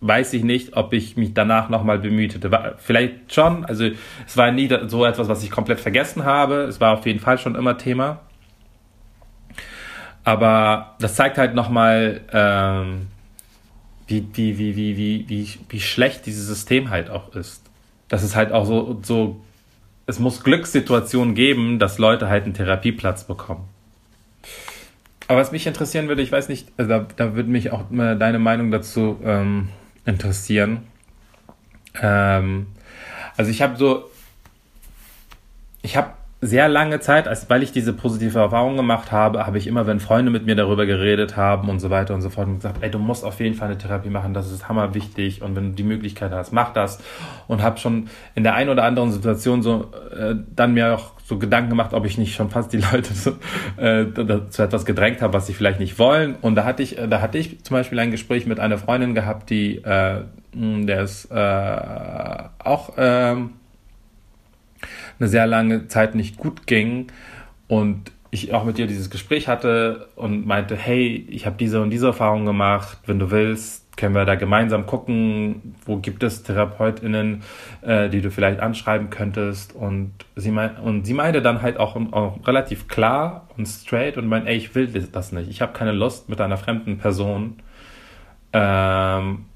[0.00, 2.74] weiß ich nicht, ob ich mich danach nochmal bemüht hätte.
[2.78, 3.84] Vielleicht schon, also
[4.26, 6.62] es war nie so etwas, was ich komplett vergessen habe.
[6.62, 8.18] Es war auf jeden Fall schon immer Thema.
[10.28, 13.06] Aber das zeigt halt nochmal, ähm,
[14.08, 17.62] wie, wie, wie, wie, wie, wie, wie schlecht dieses System halt auch ist.
[18.08, 19.40] Dass es halt auch so, so,
[20.04, 23.70] es muss Glückssituationen geben, dass Leute halt einen Therapieplatz bekommen.
[25.28, 28.38] Aber was mich interessieren würde, ich weiß nicht, also da, da würde mich auch deine
[28.38, 29.70] Meinung dazu ähm,
[30.04, 30.82] interessieren.
[32.02, 32.66] Ähm,
[33.38, 34.10] also ich habe so,
[35.80, 36.10] ich habe
[36.40, 39.98] sehr lange Zeit, als weil ich diese positive Erfahrung gemacht habe, habe ich immer, wenn
[39.98, 43.00] Freunde mit mir darüber geredet haben und so weiter und so fort, gesagt, ey, du
[43.00, 45.82] musst auf jeden Fall eine Therapie machen, das ist hammer wichtig und wenn du die
[45.82, 47.02] Möglichkeit hast, mach das.
[47.48, 51.38] Und habe schon in der einen oder anderen Situation so äh, dann mir auch so
[51.38, 53.32] Gedanken gemacht, ob ich nicht schon fast die Leute so,
[53.76, 54.06] äh,
[54.48, 56.36] zu etwas gedrängt habe, was sie vielleicht nicht wollen.
[56.40, 59.50] Und da hatte ich, da hatte ich zum Beispiel ein Gespräch mit einer Freundin gehabt,
[59.50, 60.22] die, äh,
[60.54, 63.36] der ist äh, auch äh,
[65.18, 67.08] eine sehr lange Zeit nicht gut ging
[67.66, 71.90] und ich auch mit ihr dieses Gespräch hatte und meinte, hey, ich habe diese und
[71.90, 77.42] diese Erfahrung gemacht, wenn du willst, können wir da gemeinsam gucken, wo gibt es TherapeutInnen,
[77.82, 79.74] äh, die du vielleicht anschreiben könntest.
[79.74, 84.28] Und sie, mein, und sie meinte dann halt auch, auch relativ klar und straight und
[84.28, 85.50] meinte, ey, ich will das nicht.
[85.50, 87.56] Ich habe keine Lust, mit einer fremden Person
[88.52, 89.46] ähm,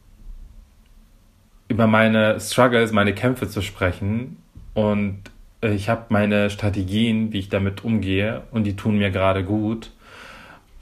[1.68, 4.38] über meine Struggles, meine Kämpfe zu sprechen.
[4.74, 5.20] Und
[5.62, 9.90] ich habe meine Strategien, wie ich damit umgehe und die tun mir gerade gut.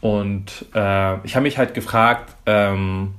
[0.00, 3.14] Und äh, ich habe mich halt gefragt, ähm,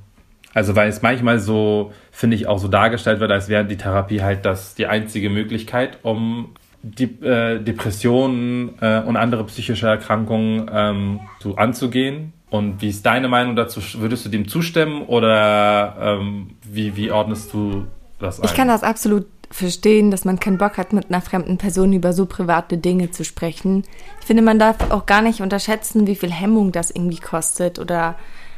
[0.54, 4.22] also weil es manchmal so, finde ich, auch so dargestellt wird, als wäre die Therapie
[4.22, 11.20] halt das die einzige Möglichkeit, um die äh, Depressionen äh, und andere psychische Erkrankungen ähm,
[11.38, 12.32] so anzugehen.
[12.50, 13.80] Und wie ist deine Meinung dazu?
[13.98, 17.86] Würdest du dem zustimmen oder ähm, wie, wie ordnest du
[18.18, 18.46] das ein?
[18.46, 22.12] Ich kann das absolut verstehen, dass man keinen Bock hat, mit einer fremden Person über
[22.12, 23.84] so private Dinge zu sprechen.
[24.20, 27.78] Ich finde, man darf auch gar nicht unterschätzen, wie viel Hemmung das irgendwie kostet.
[27.78, 28.16] Oder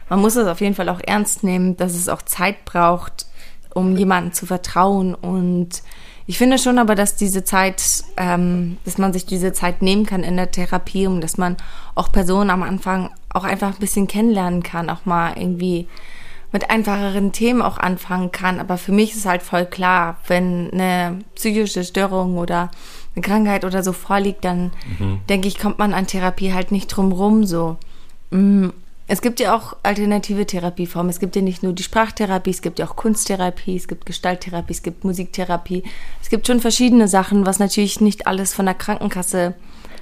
[0.09, 3.27] man muss es auf jeden Fall auch ernst nehmen, dass es auch Zeit braucht,
[3.75, 5.15] um jemandem zu vertrauen.
[5.15, 5.83] Und
[6.27, 7.83] ich finde schon aber, dass diese Zeit,
[8.17, 11.57] ähm, dass man sich diese Zeit nehmen kann in der Therapie, um dass man
[11.97, 15.89] auch Personen am Anfang auch einfach ein bisschen kennenlernen kann, auch mal irgendwie
[16.55, 18.61] mit einfacheren Themen auch anfangen kann.
[18.61, 22.71] Aber für mich ist halt voll klar, wenn eine psychische Störung oder
[23.17, 25.19] eine Krankheit oder so vorliegt, dann mhm.
[25.29, 27.77] denke ich, kommt man an Therapie halt nicht drum rum so.
[28.31, 28.69] Mm,
[29.09, 31.11] es gibt ja auch alternative Therapieformen.
[31.11, 34.75] Es gibt ja nicht nur die Sprachtherapie, es gibt ja auch Kunsttherapie, es gibt Gestalttherapie,
[34.75, 35.83] es gibt Musiktherapie.
[36.23, 39.55] Es gibt schon verschiedene Sachen, was natürlich nicht alles von der Krankenkasse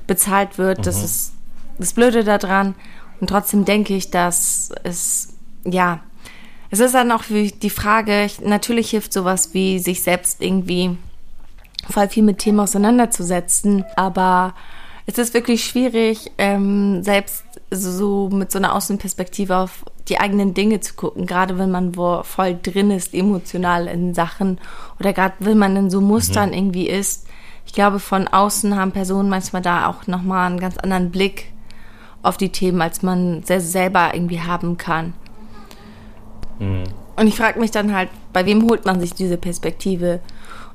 [0.07, 0.80] bezahlt wird.
[0.80, 0.82] Mhm.
[0.82, 1.32] Das ist
[1.78, 2.74] das Blöde daran.
[3.22, 5.32] Und trotzdem denke ich, dass es,
[5.64, 6.00] ja,
[6.72, 10.96] es ist dann auch die Frage, natürlich hilft sowas wie sich selbst irgendwie
[11.90, 14.54] voll viel mit Themen auseinanderzusetzen, aber
[15.04, 20.80] es ist wirklich schwierig, ähm, selbst so mit so einer Außenperspektive auf die eigenen Dinge
[20.80, 24.58] zu gucken, gerade wenn man wo voll drin ist, emotional in Sachen
[24.98, 26.54] oder gerade wenn man in so Mustern mhm.
[26.54, 27.26] irgendwie ist.
[27.66, 31.52] Ich glaube, von außen haben Personen manchmal da auch nochmal einen ganz anderen Blick
[32.22, 35.12] auf die Themen, als man selber irgendwie haben kann.
[36.62, 36.84] Mhm.
[37.16, 40.20] Und ich frage mich dann halt, bei wem holt man sich diese Perspektive?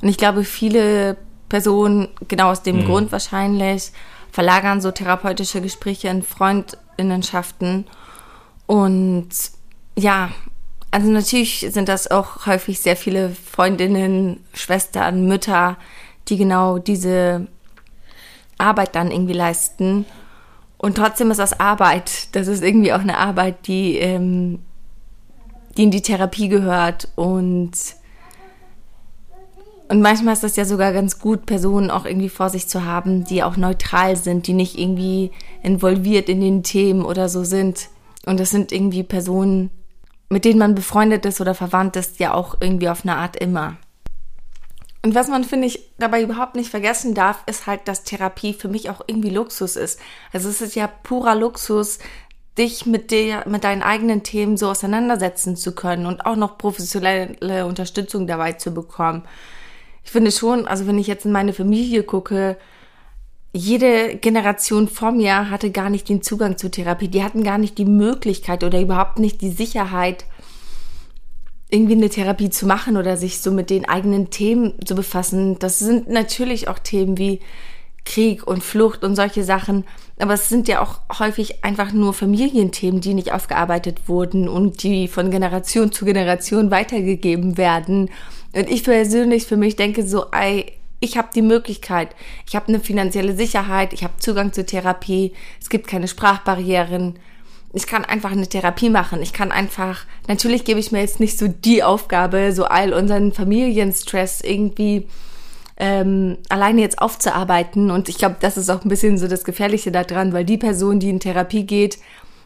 [0.01, 1.17] Und ich glaube, viele
[1.49, 2.85] Personen, genau aus dem mhm.
[2.85, 3.91] Grund wahrscheinlich,
[4.31, 7.85] verlagern so therapeutische Gespräche in Freundinnenschaften.
[8.67, 9.29] Und
[9.97, 10.29] ja,
[10.91, 15.77] also natürlich sind das auch häufig sehr viele Freundinnen, Schwestern, Mütter,
[16.27, 17.47] die genau diese
[18.57, 20.05] Arbeit dann irgendwie leisten.
[20.77, 22.35] Und trotzdem ist das Arbeit.
[22.35, 24.59] Das ist irgendwie auch eine Arbeit, die, ähm,
[25.77, 27.07] die in die Therapie gehört.
[27.15, 27.71] Und,
[29.87, 33.23] und manchmal ist das ja sogar ganz gut, Personen auch irgendwie vor sich zu haben,
[33.23, 35.31] die auch neutral sind, die nicht irgendwie
[35.63, 37.89] involviert in den Themen oder so sind.
[38.25, 39.69] Und das sind irgendwie Personen,
[40.29, 43.77] mit denen man befreundet ist oder verwandt ist, ja auch irgendwie auf eine Art immer.
[45.03, 48.67] Und was man, finde ich, dabei überhaupt nicht vergessen darf, ist halt, dass Therapie für
[48.67, 50.01] mich auch irgendwie Luxus ist.
[50.33, 51.99] Also es ist ja purer Luxus,
[52.57, 57.65] dich mit der, mit deinen eigenen Themen so auseinandersetzen zu können und auch noch professionelle
[57.65, 59.23] Unterstützung dabei zu bekommen.
[60.03, 62.57] Ich finde schon, also wenn ich jetzt in meine Familie gucke,
[63.53, 67.07] jede Generation vor mir hatte gar nicht den Zugang zur Therapie.
[67.07, 70.25] Die hatten gar nicht die Möglichkeit oder überhaupt nicht die Sicherheit,
[71.69, 75.59] irgendwie eine Therapie zu machen oder sich so mit den eigenen Themen zu befassen.
[75.59, 77.41] Das sind natürlich auch Themen wie
[78.07, 79.83] Krieg und Flucht und solche Sachen.
[80.17, 85.07] Aber es sind ja auch häufig einfach nur Familienthemen, die nicht aufgearbeitet wurden und die
[85.07, 88.09] von Generation zu Generation weitergegeben werden.
[88.55, 92.15] Und ich persönlich für mich denke so, ey, ich habe die Möglichkeit,
[92.47, 97.19] ich habe eine finanzielle Sicherheit, ich habe Zugang zur Therapie, es gibt keine Sprachbarrieren,
[97.73, 99.21] ich kann einfach eine Therapie machen.
[99.21, 103.33] Ich kann einfach, natürlich gebe ich mir jetzt nicht so die Aufgabe, so all unseren
[103.33, 105.07] Familienstress irgendwie
[105.77, 107.91] ähm, alleine jetzt aufzuarbeiten.
[107.91, 110.99] Und ich glaube, das ist auch ein bisschen so das Gefährliche daran, weil die Person,
[110.99, 111.99] die in Therapie geht,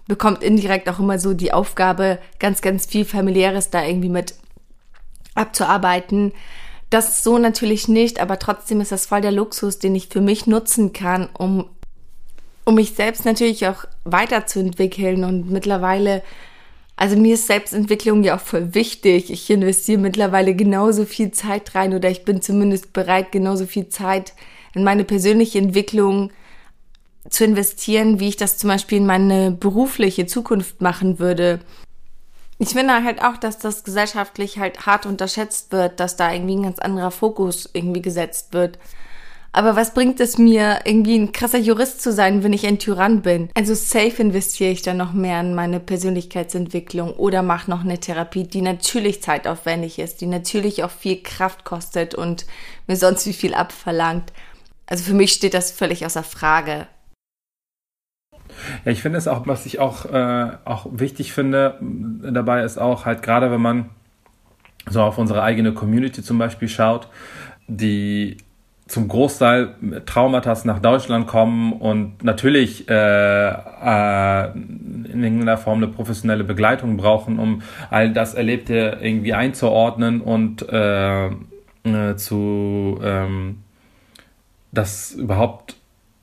[0.08, 4.36] bekommt indirekt auch immer so die Aufgabe, ganz, ganz viel familiäres da irgendwie mit
[5.36, 6.34] abzuarbeiten.
[6.90, 10.48] Das so natürlich nicht, aber trotzdem ist das voll der Luxus, den ich für mich
[10.48, 11.70] nutzen kann, um
[12.64, 16.24] um mich selbst natürlich auch weiterzuentwickeln und mittlerweile,
[17.02, 19.32] also mir ist Selbstentwicklung ja auch voll wichtig.
[19.32, 24.34] Ich investiere mittlerweile genauso viel Zeit rein oder ich bin zumindest bereit, genauso viel Zeit
[24.76, 26.32] in meine persönliche Entwicklung
[27.28, 31.62] zu investieren, wie ich das zum Beispiel in meine berufliche Zukunft machen würde.
[32.60, 36.64] Ich finde halt auch, dass das gesellschaftlich halt hart unterschätzt wird, dass da irgendwie ein
[36.64, 38.78] ganz anderer Fokus irgendwie gesetzt wird.
[39.54, 43.22] Aber was bringt es mir, irgendwie ein krasser Jurist zu sein, wenn ich ein Tyrann
[43.22, 43.50] bin?
[43.54, 48.46] Also safe investiere ich dann noch mehr in meine Persönlichkeitsentwicklung oder mache noch eine Therapie,
[48.46, 52.46] die natürlich zeitaufwendig ist, die natürlich auch viel Kraft kostet und
[52.88, 54.32] mir sonst wie viel abverlangt.
[54.88, 56.88] Also für mich steht das völlig außer Frage.
[58.86, 61.78] Ja, ich finde es auch, was ich auch, äh, auch wichtig finde
[62.22, 63.90] dabei ist auch halt gerade, wenn man
[64.90, 67.08] so auf unsere eigene Community zum Beispiel schaut,
[67.68, 68.38] die
[68.92, 69.74] zum Großteil
[70.06, 77.40] Traumata nach Deutschland kommen und natürlich äh, äh, in irgendeiner Form eine professionelle Begleitung brauchen,
[77.40, 83.60] um all das Erlebte irgendwie einzuordnen und äh, äh, zu ähm,
[84.74, 85.76] das überhaupt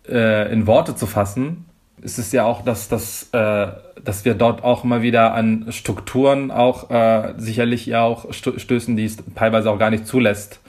[0.06, 1.64] äh, in Worte zu fassen,
[2.02, 3.68] ist es ja auch, dass, dass, äh,
[4.04, 6.90] dass wir dort auch immer wieder an Strukturen auch
[7.38, 10.60] sicherlich ja auch stößen, die es teilweise auch gar nicht zulässt,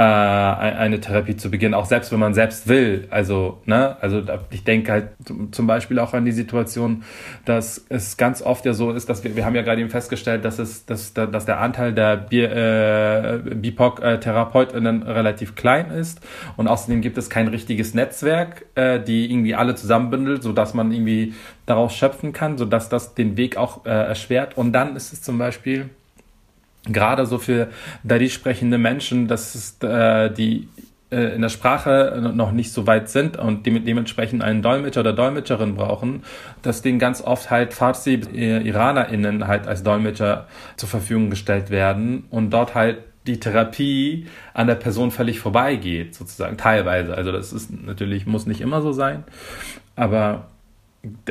[0.00, 3.06] äh, eine Therapie zu beginnen, auch selbst wenn man selbst will.
[3.10, 5.08] Also, ne, also ich denke halt
[5.50, 7.02] zum Beispiel auch an die Situation,
[7.44, 10.46] dass es ganz oft ja so ist, dass wir, wir haben ja gerade eben festgestellt,
[10.46, 16.22] dass es, dass, dass der Anteil der äh, BIPOC-TherapeutInnen relativ klein ist
[16.56, 21.34] und außerdem gibt es kein richtiges Netzwerk, äh, die irgendwie alle zusammenbündelt, sodass man irgendwie
[21.66, 24.56] daraus schöpfen kann, sodass das den Weg auch äh, erschwert.
[24.56, 25.90] Und dann ist es zum Beispiel
[26.84, 27.68] gerade so für
[28.02, 30.68] Dari sprechende Menschen, dass es, äh, die
[31.10, 35.12] äh, in der Sprache noch nicht so weit sind und de dementsprechend einen Dolmetscher oder
[35.12, 36.22] Dolmetscherin brauchen,
[36.62, 42.24] dass denen ganz oft halt Farsi äh, IranerInnen halt als Dolmetscher zur Verfügung gestellt werden
[42.30, 47.14] und dort halt die Therapie an der Person völlig vorbeigeht, sozusagen, teilweise.
[47.14, 49.24] Also das ist natürlich, muss nicht immer so sein,
[49.94, 50.46] aber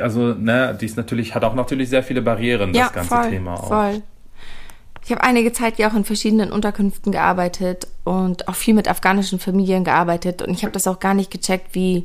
[0.00, 3.30] also, ne, die ist natürlich, hat auch natürlich sehr viele Barrieren, ja, das ganze voll,
[3.30, 3.68] Thema auch.
[3.68, 4.02] Voll.
[5.04, 9.38] Ich habe einige Zeit ja auch in verschiedenen Unterkünften gearbeitet und auch viel mit afghanischen
[9.38, 10.42] Familien gearbeitet.
[10.42, 12.04] Und ich habe das auch gar nicht gecheckt, wie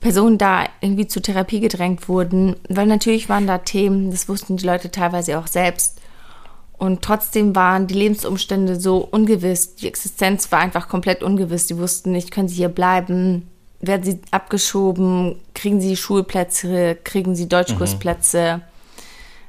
[0.00, 2.56] Personen da irgendwie zur Therapie gedrängt wurden.
[2.68, 6.00] Weil natürlich waren da Themen, das wussten die Leute teilweise auch selbst.
[6.76, 9.76] Und trotzdem waren die Lebensumstände so ungewiss.
[9.76, 11.66] Die Existenz war einfach komplett ungewiss.
[11.66, 13.48] Die wussten nicht, können sie hier bleiben?
[13.80, 15.36] Werden sie abgeschoben?
[15.54, 16.96] Kriegen sie Schulplätze?
[17.02, 18.58] Kriegen sie Deutschkursplätze?
[18.58, 18.73] Mhm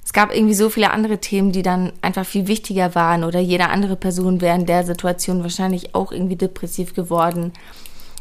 [0.06, 3.70] es gab irgendwie so viele andere Themen, die dann einfach viel wichtiger waren oder jede
[3.70, 7.54] andere Person wäre in der Situation wahrscheinlich auch irgendwie depressiv geworden.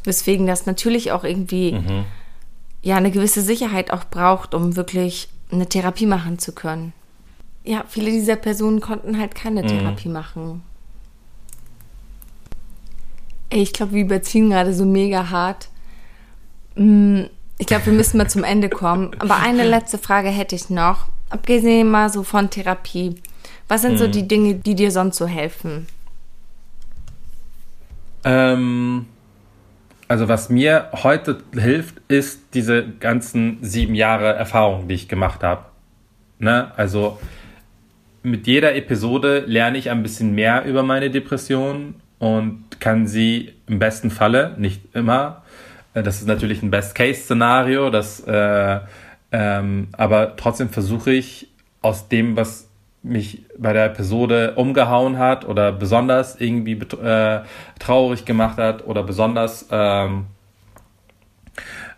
[0.02, 2.06] Weswegen das natürlich auch irgendwie mhm.
[2.80, 6.94] ja eine gewisse Sicherheit auch braucht, um wirklich eine Therapie machen zu können.
[7.64, 9.68] Ja, viele dieser Personen konnten halt keine mhm.
[9.68, 10.62] Therapie machen.
[13.50, 15.68] Ey, ich glaube, wir überziehen gerade so mega hart.
[16.76, 17.24] Mm,
[17.64, 19.12] ich glaube, wir müssen mal zum Ende kommen.
[19.20, 23.14] Aber eine letzte Frage hätte ich noch abgesehen mal so von Therapie,
[23.68, 23.98] was sind hm.
[23.98, 25.86] so die Dinge, die dir sonst so helfen?
[28.22, 29.06] Ähm,
[30.08, 35.64] also was mir heute hilft, ist diese ganzen sieben Jahre Erfahrung, die ich gemacht habe.
[36.38, 36.70] Ne?
[36.76, 37.18] Also
[38.22, 43.78] mit jeder Episode lerne ich ein bisschen mehr über meine Depression und kann sie im
[43.78, 45.43] besten Falle, nicht immer,
[46.02, 48.80] das ist natürlich ein Best-Case-Szenario, dass äh,
[49.34, 51.48] ähm, aber trotzdem versuche ich
[51.82, 52.68] aus dem, was
[53.02, 57.40] mich bei der Episode umgehauen hat oder besonders irgendwie äh,
[57.80, 60.26] traurig gemacht hat oder besonders ähm,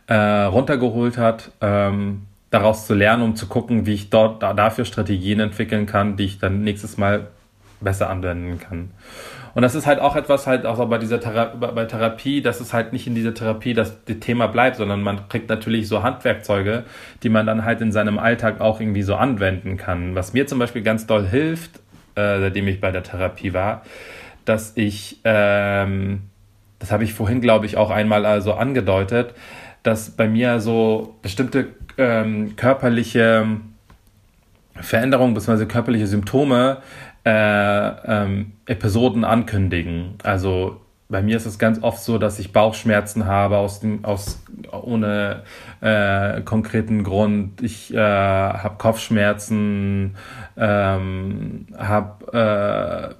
[0.07, 4.87] äh, runtergeholt hat, ähm, daraus zu lernen, um zu gucken, wie ich dort da, dafür
[4.87, 7.29] Strategien entwickeln kann, die ich dann nächstes Mal
[7.83, 8.91] besser anwenden kann.
[9.57, 12.75] Und das ist halt auch etwas halt auch bei dieser Thera bei Therapie, dass es
[12.75, 16.85] halt nicht in dieser Therapie das, Thema bleibt, sondern man kriegt natürlich so Handwerkzeuge,
[17.23, 20.15] die man dann halt in seinem Alltag auch irgendwie so anwenden kann.
[20.15, 21.79] Was mir zum Beispiel ganz doll hilft,
[22.17, 23.81] äh, seitdem ich bei der Therapie war,
[24.45, 26.25] dass ich, ähm,
[26.79, 29.33] das habe ich vorhin, glaube ich, auch einmal also angedeutet,
[29.83, 33.47] dass bei mir so bestimmte ähm, körperliche
[34.75, 35.65] Veränderungen bzw.
[35.65, 36.83] körperliche Symptome
[37.27, 40.15] äh, ähm, Episoden ankündigen.
[40.23, 44.41] Also bei mir ist es ganz oft so, dass ich Bauchschmerzen habe aus dem, aus,
[44.71, 45.43] ohne
[45.81, 47.61] äh, konkreten Grund.
[47.63, 50.15] Ich äh, habe Kopfschmerzen,
[50.57, 53.17] ähm, habe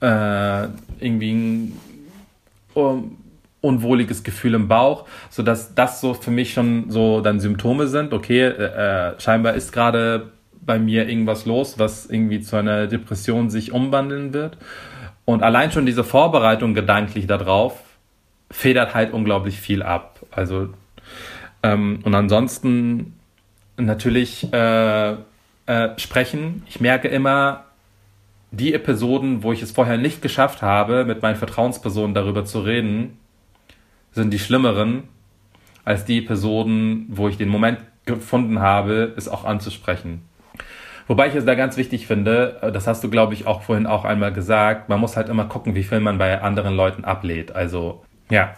[0.00, 1.78] äh, äh, irgendwie ein
[2.72, 3.18] um,
[3.60, 8.14] unwohliges Gefühl im Bauch, so dass das so für mich schon so dann Symptome sind.
[8.14, 10.32] Okay, äh, äh scheinbar ist gerade
[10.64, 14.56] bei mir irgendwas los, was irgendwie zu einer Depression sich umwandeln wird.
[15.24, 17.80] Und allein schon diese Vorbereitung gedanklich darauf
[18.50, 20.20] federt halt unglaublich viel ab.
[20.30, 20.68] Also
[21.62, 23.14] ähm, und ansonsten
[23.76, 25.12] natürlich äh,
[25.66, 26.62] äh, sprechen.
[26.68, 27.64] Ich merke immer,
[28.50, 33.18] die Episoden, wo ich es vorher nicht geschafft habe, mit meinen Vertrauenspersonen darüber zu reden,
[34.12, 35.04] sind die schlimmeren
[35.84, 40.22] als die Episoden, wo ich den Moment gefunden habe, es auch anzusprechen.
[41.06, 43.86] Wobei ich es da ganz wichtig finde, äh, das hast du, glaube ich, auch vorhin
[43.86, 47.54] auch einmal gesagt, man muss halt immer gucken, wie viel man bei anderen Leuten ablehnt.
[47.54, 48.54] Also, ja.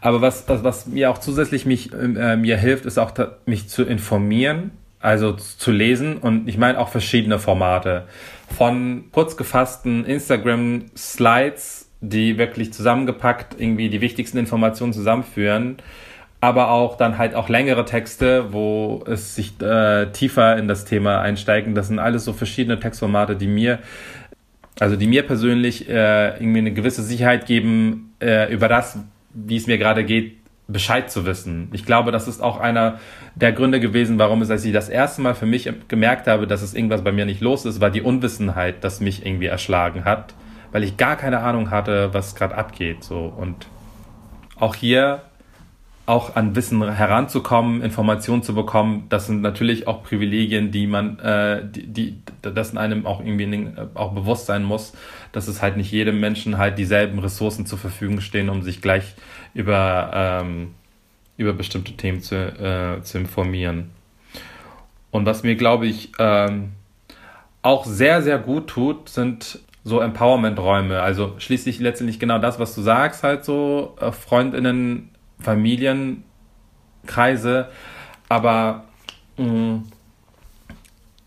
[0.00, 3.12] Aber was, was, was mir auch zusätzlich mich, äh, mir hilft, ist auch,
[3.46, 4.70] mich zu informieren,
[5.00, 8.06] also zu lesen und ich meine auch verschiedene Formate.
[8.56, 15.76] Von kurz gefassten Instagram-Slides, die wirklich zusammengepackt irgendwie die wichtigsten Informationen zusammenführen,
[16.40, 21.20] aber auch dann halt auch längere Texte, wo es sich äh, tiefer in das Thema
[21.20, 21.74] einsteigen.
[21.74, 23.80] Das sind alles so verschiedene Textformate, die mir,
[24.78, 28.98] also die mir persönlich äh, irgendwie eine gewisse Sicherheit geben äh, über das,
[29.34, 30.36] wie es mir gerade geht,
[30.68, 31.68] Bescheid zu wissen.
[31.72, 33.00] Ich glaube, das ist auch einer
[33.34, 36.60] der Gründe gewesen, warum es, als ich das erste Mal für mich gemerkt habe, dass
[36.62, 40.34] es irgendwas bei mir nicht los ist, war die Unwissenheit, das mich irgendwie erschlagen hat,
[40.70, 43.02] weil ich gar keine Ahnung hatte, was gerade abgeht.
[43.02, 43.66] So und
[44.60, 45.22] auch hier
[46.08, 51.62] auch an Wissen heranzukommen, Informationen zu bekommen, das sind natürlich auch Privilegien, die man, äh,
[51.62, 54.94] die, die dessen einem auch irgendwie äh, auch bewusst sein muss,
[55.32, 59.16] dass es halt nicht jedem Menschen halt dieselben Ressourcen zur Verfügung stehen, um sich gleich
[59.52, 60.74] über, ähm,
[61.36, 63.90] über bestimmte Themen zu, äh, zu informieren.
[65.10, 66.70] Und was mir, glaube ich, ähm,
[67.60, 71.02] auch sehr, sehr gut tut, sind so Empowerment-Räume.
[71.02, 77.68] Also schließlich letztendlich genau das, was du sagst, halt so äh, Freundinnen Familienkreise,
[78.28, 78.84] aber
[79.36, 79.84] mh, mm,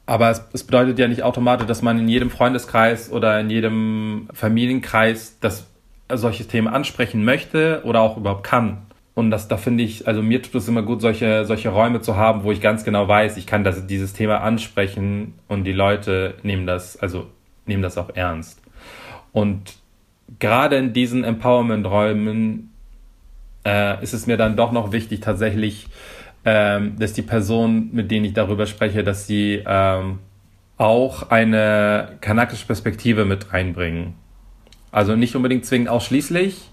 [0.05, 4.27] aber es, es, bedeutet ja nicht automatisch, dass man in jedem Freundeskreis oder in jedem
[4.33, 5.67] Familienkreis das
[6.11, 8.79] solche Themen ansprechen möchte oder auch überhaupt kann.
[9.13, 12.15] Und das, da finde ich, also mir tut es immer gut, solche, solche Räume zu
[12.15, 16.35] haben, wo ich ganz genau weiß, ich kann das, dieses Thema ansprechen und die Leute
[16.43, 17.27] nehmen das, also
[17.65, 18.61] nehmen das auch ernst.
[19.31, 19.75] Und
[20.39, 22.70] gerade in diesen Empowerment-Räumen
[23.65, 25.87] äh, ist es mir dann doch noch wichtig, tatsächlich,
[26.45, 30.19] ähm, dass die Person, mit denen ich darüber spreche, dass sie ähm,
[30.77, 34.15] auch eine kanakische Perspektive mit reinbringen.
[34.91, 36.70] Also nicht unbedingt zwingend ausschließlich,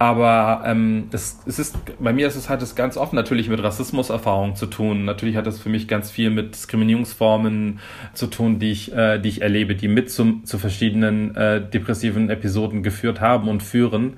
[0.00, 3.62] aber ähm, es, es ist, bei mir ist es halt das ganz offen natürlich mit
[3.62, 5.04] Rassismuserfahrungen zu tun.
[5.04, 7.80] Natürlich hat es für mich ganz viel mit Diskriminierungsformen
[8.14, 12.30] zu tun, die ich, äh, die ich erlebe, die mit zum, zu verschiedenen äh, depressiven
[12.30, 14.14] Episoden geführt haben und führen.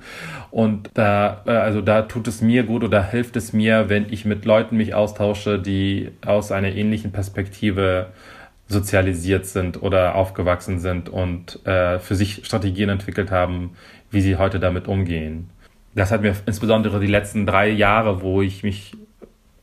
[0.51, 4.23] Und da, äh, also da tut es mir gut oder hilft es mir, wenn ich
[4.23, 8.07] mit Leuten mich austausche, die aus einer ähnlichen Perspektive
[8.69, 13.71] sozialisiert sind oder aufgewachsen sind und äh, für sich Strategien entwickelt haben,
[14.11, 15.49] wie sie heute damit umgehen
[15.95, 18.93] das hat mir insbesondere die letzten drei Jahre, wo ich mich,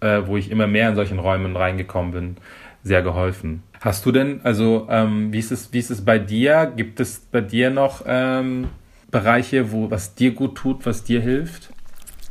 [0.00, 2.36] äh, wo ich immer mehr in solchen Räumen reingekommen bin,
[2.82, 3.62] sehr geholfen.
[3.80, 6.72] Hast du denn, also ähm, wie, ist es, wie ist es bei dir?
[6.76, 8.68] Gibt es bei dir noch ähm,
[9.10, 11.70] Bereiche, wo was dir gut tut, was dir hilft?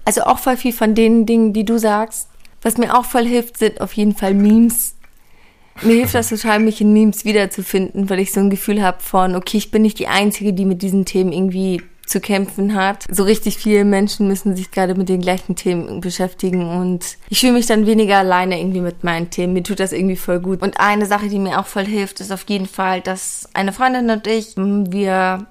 [0.05, 2.29] Also auch voll viel von den Dingen, die du sagst.
[2.61, 4.95] Was mir auch voll hilft, sind auf jeden Fall Memes.
[5.81, 9.35] Mir hilft das total, mich in Memes wiederzufinden, weil ich so ein Gefühl habe von,
[9.35, 13.05] okay, ich bin nicht die Einzige, die mit diesen Themen irgendwie zu kämpfen hat.
[13.09, 17.53] So richtig viele Menschen müssen sich gerade mit den gleichen Themen beschäftigen und ich fühle
[17.53, 19.53] mich dann weniger alleine irgendwie mit meinen Themen.
[19.53, 20.63] Mir tut das irgendwie voll gut.
[20.63, 24.09] Und eine Sache, die mir auch voll hilft, ist auf jeden Fall, dass eine Freundin
[24.09, 25.45] und ich, wir,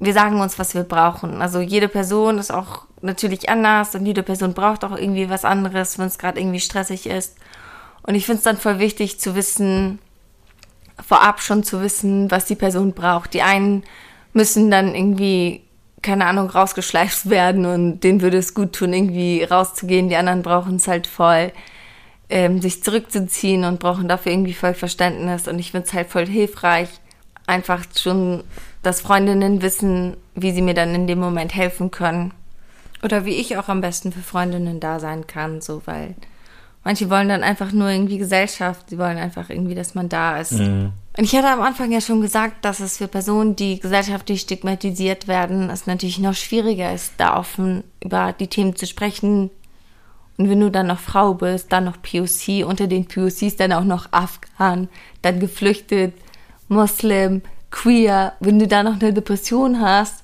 [0.00, 1.40] wir sagen uns, was wir brauchen.
[1.40, 5.96] Also jede Person ist auch natürlich anders und jede Person braucht auch irgendwie was anderes,
[5.98, 7.36] wenn es gerade irgendwie stressig ist.
[8.02, 10.00] Und ich finde es dann voll wichtig zu wissen,
[11.06, 13.32] vorab schon zu wissen, was die Person braucht.
[13.32, 13.84] Die einen
[14.32, 15.62] müssen dann irgendwie
[16.02, 20.08] keine Ahnung, rausgeschleift werden und denen würde es gut tun, irgendwie rauszugehen.
[20.08, 21.52] Die anderen brauchen es halt voll,
[22.28, 25.48] ähm, sich zurückzuziehen und brauchen dafür irgendwie voll Verständnis.
[25.48, 26.88] Und ich finde es halt voll hilfreich,
[27.46, 28.44] einfach schon,
[28.82, 32.32] dass Freundinnen wissen, wie sie mir dann in dem Moment helfen können.
[33.02, 36.14] Oder wie ich auch am besten für Freundinnen da sein kann, so, weil
[36.84, 40.52] manche wollen dann einfach nur irgendwie Gesellschaft, sie wollen einfach irgendwie, dass man da ist.
[40.52, 40.92] Mhm.
[41.16, 45.26] Und ich hatte am Anfang ja schon gesagt, dass es für Personen, die gesellschaftlich stigmatisiert
[45.26, 49.50] werden, es natürlich noch schwieriger ist, da offen über die Themen zu sprechen.
[50.38, 53.84] Und wenn du dann noch Frau bist, dann noch POC, unter den POCs dann auch
[53.84, 54.88] noch Afghan,
[55.20, 56.14] dann geflüchtet,
[56.68, 60.22] Muslim, queer, wenn du da noch eine Depression hast,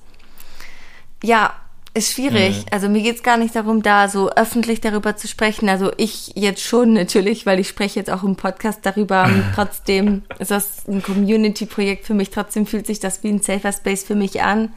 [1.23, 1.53] ja,
[1.97, 2.59] ist schwierig.
[2.59, 2.65] Mhm.
[2.71, 5.67] Also mir geht's gar nicht darum, da so öffentlich darüber zu sprechen.
[5.67, 9.23] Also ich jetzt schon natürlich, weil ich spreche jetzt auch im Podcast darüber.
[9.25, 12.29] Und trotzdem ist das ein Community-Projekt für mich.
[12.29, 14.71] Trotzdem fühlt sich das wie ein safer Space für mich an.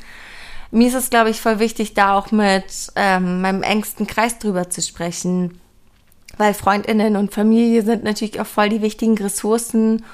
[0.71, 2.65] Mir ist es, glaube ich, voll wichtig, da auch mit
[2.97, 5.61] ähm, meinem engsten Kreis drüber zu sprechen.
[6.39, 10.05] Weil Freundinnen und Familie sind natürlich auch voll die wichtigen Ressourcen.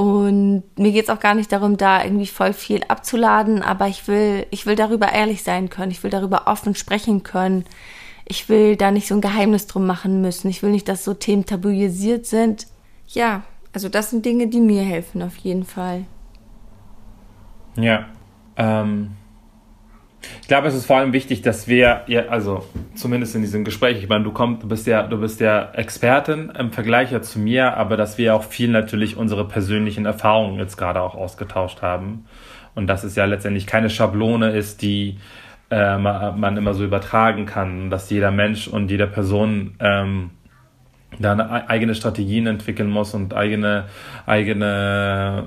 [0.00, 4.08] Und mir geht es auch gar nicht darum, da irgendwie voll viel abzuladen, aber ich
[4.08, 7.66] will, ich will darüber ehrlich sein können, ich will darüber offen sprechen können.
[8.24, 10.48] Ich will da nicht so ein Geheimnis drum machen müssen.
[10.48, 12.66] Ich will nicht, dass so Themen tabuisiert sind.
[13.08, 13.42] Ja,
[13.74, 16.06] also das sind Dinge, die mir helfen, auf jeden Fall.
[17.76, 18.06] Ja.
[18.56, 19.10] Ähm,
[20.42, 23.98] ich glaube, es ist vor allem wichtig, dass wir, ja, also zumindest in diesem Gespräch,
[23.98, 27.38] ich meine, du kommst, du bist ja, du bist ja Expertin im Vergleich ja zu
[27.38, 32.26] mir, aber dass wir auch viel natürlich unsere persönlichen Erfahrungen jetzt gerade auch ausgetauscht haben.
[32.74, 35.18] Und dass es ja letztendlich keine Schablone ist, die
[35.70, 40.30] äh, man immer so übertragen kann, dass jeder Mensch und jede Person ähm,
[41.18, 43.86] da eigene Strategien entwickeln muss und eigene,
[44.26, 45.44] eigene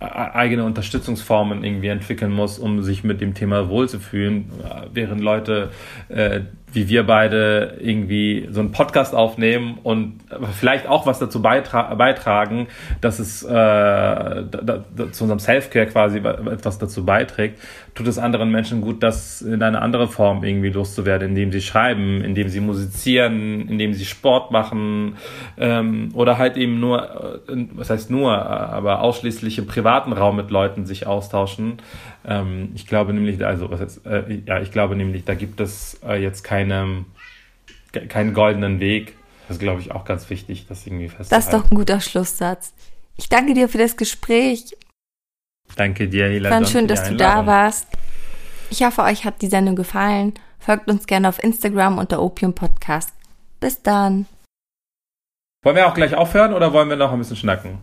[0.00, 4.50] eigene Unterstützungsformen irgendwie entwickeln muss, um sich mit dem Thema wohlzufühlen,
[4.92, 5.70] während Leute
[6.08, 6.42] äh,
[6.72, 10.20] wie wir beide irgendwie so einen Podcast aufnehmen und
[10.52, 12.68] vielleicht auch was dazu beitra beitragen,
[13.00, 13.46] dass es äh,
[15.12, 17.58] zu unserem Self-Care quasi etwas dazu beiträgt,
[17.94, 22.22] tut es anderen Menschen gut, das in eine andere Form irgendwie loszuwerden, indem sie schreiben,
[22.22, 25.16] indem sie musizieren, indem sie Sport machen
[25.56, 30.50] ähm, oder halt eben nur, äh, was heißt nur, aber ausschließlich im privaten Raum mit
[30.50, 31.78] Leuten sich austauschen.
[32.24, 36.00] Ähm, ich glaube nämlich, also was jetzt, äh, ja, ich glaube nämlich, da gibt es
[36.06, 37.04] äh, jetzt keine,
[38.08, 39.16] keinen goldenen Weg.
[39.46, 41.30] Das ist, glaube ich, auch ganz wichtig, das irgendwie festzuhalten.
[41.30, 42.74] Das ist doch ein guter Schlusssatz.
[43.16, 44.76] Ich danke dir für das Gespräch.
[45.76, 46.50] Danke dir, Hila.
[46.50, 47.88] Fand schön, dass du da warst.
[48.70, 50.34] Ich hoffe, euch hat die Sendung gefallen.
[50.58, 53.12] Folgt uns gerne auf Instagram unter Opium Podcast.
[53.60, 54.26] Bis dann.
[55.62, 57.78] Wollen wir auch gleich aufhören oder wollen wir noch ein bisschen schnacken?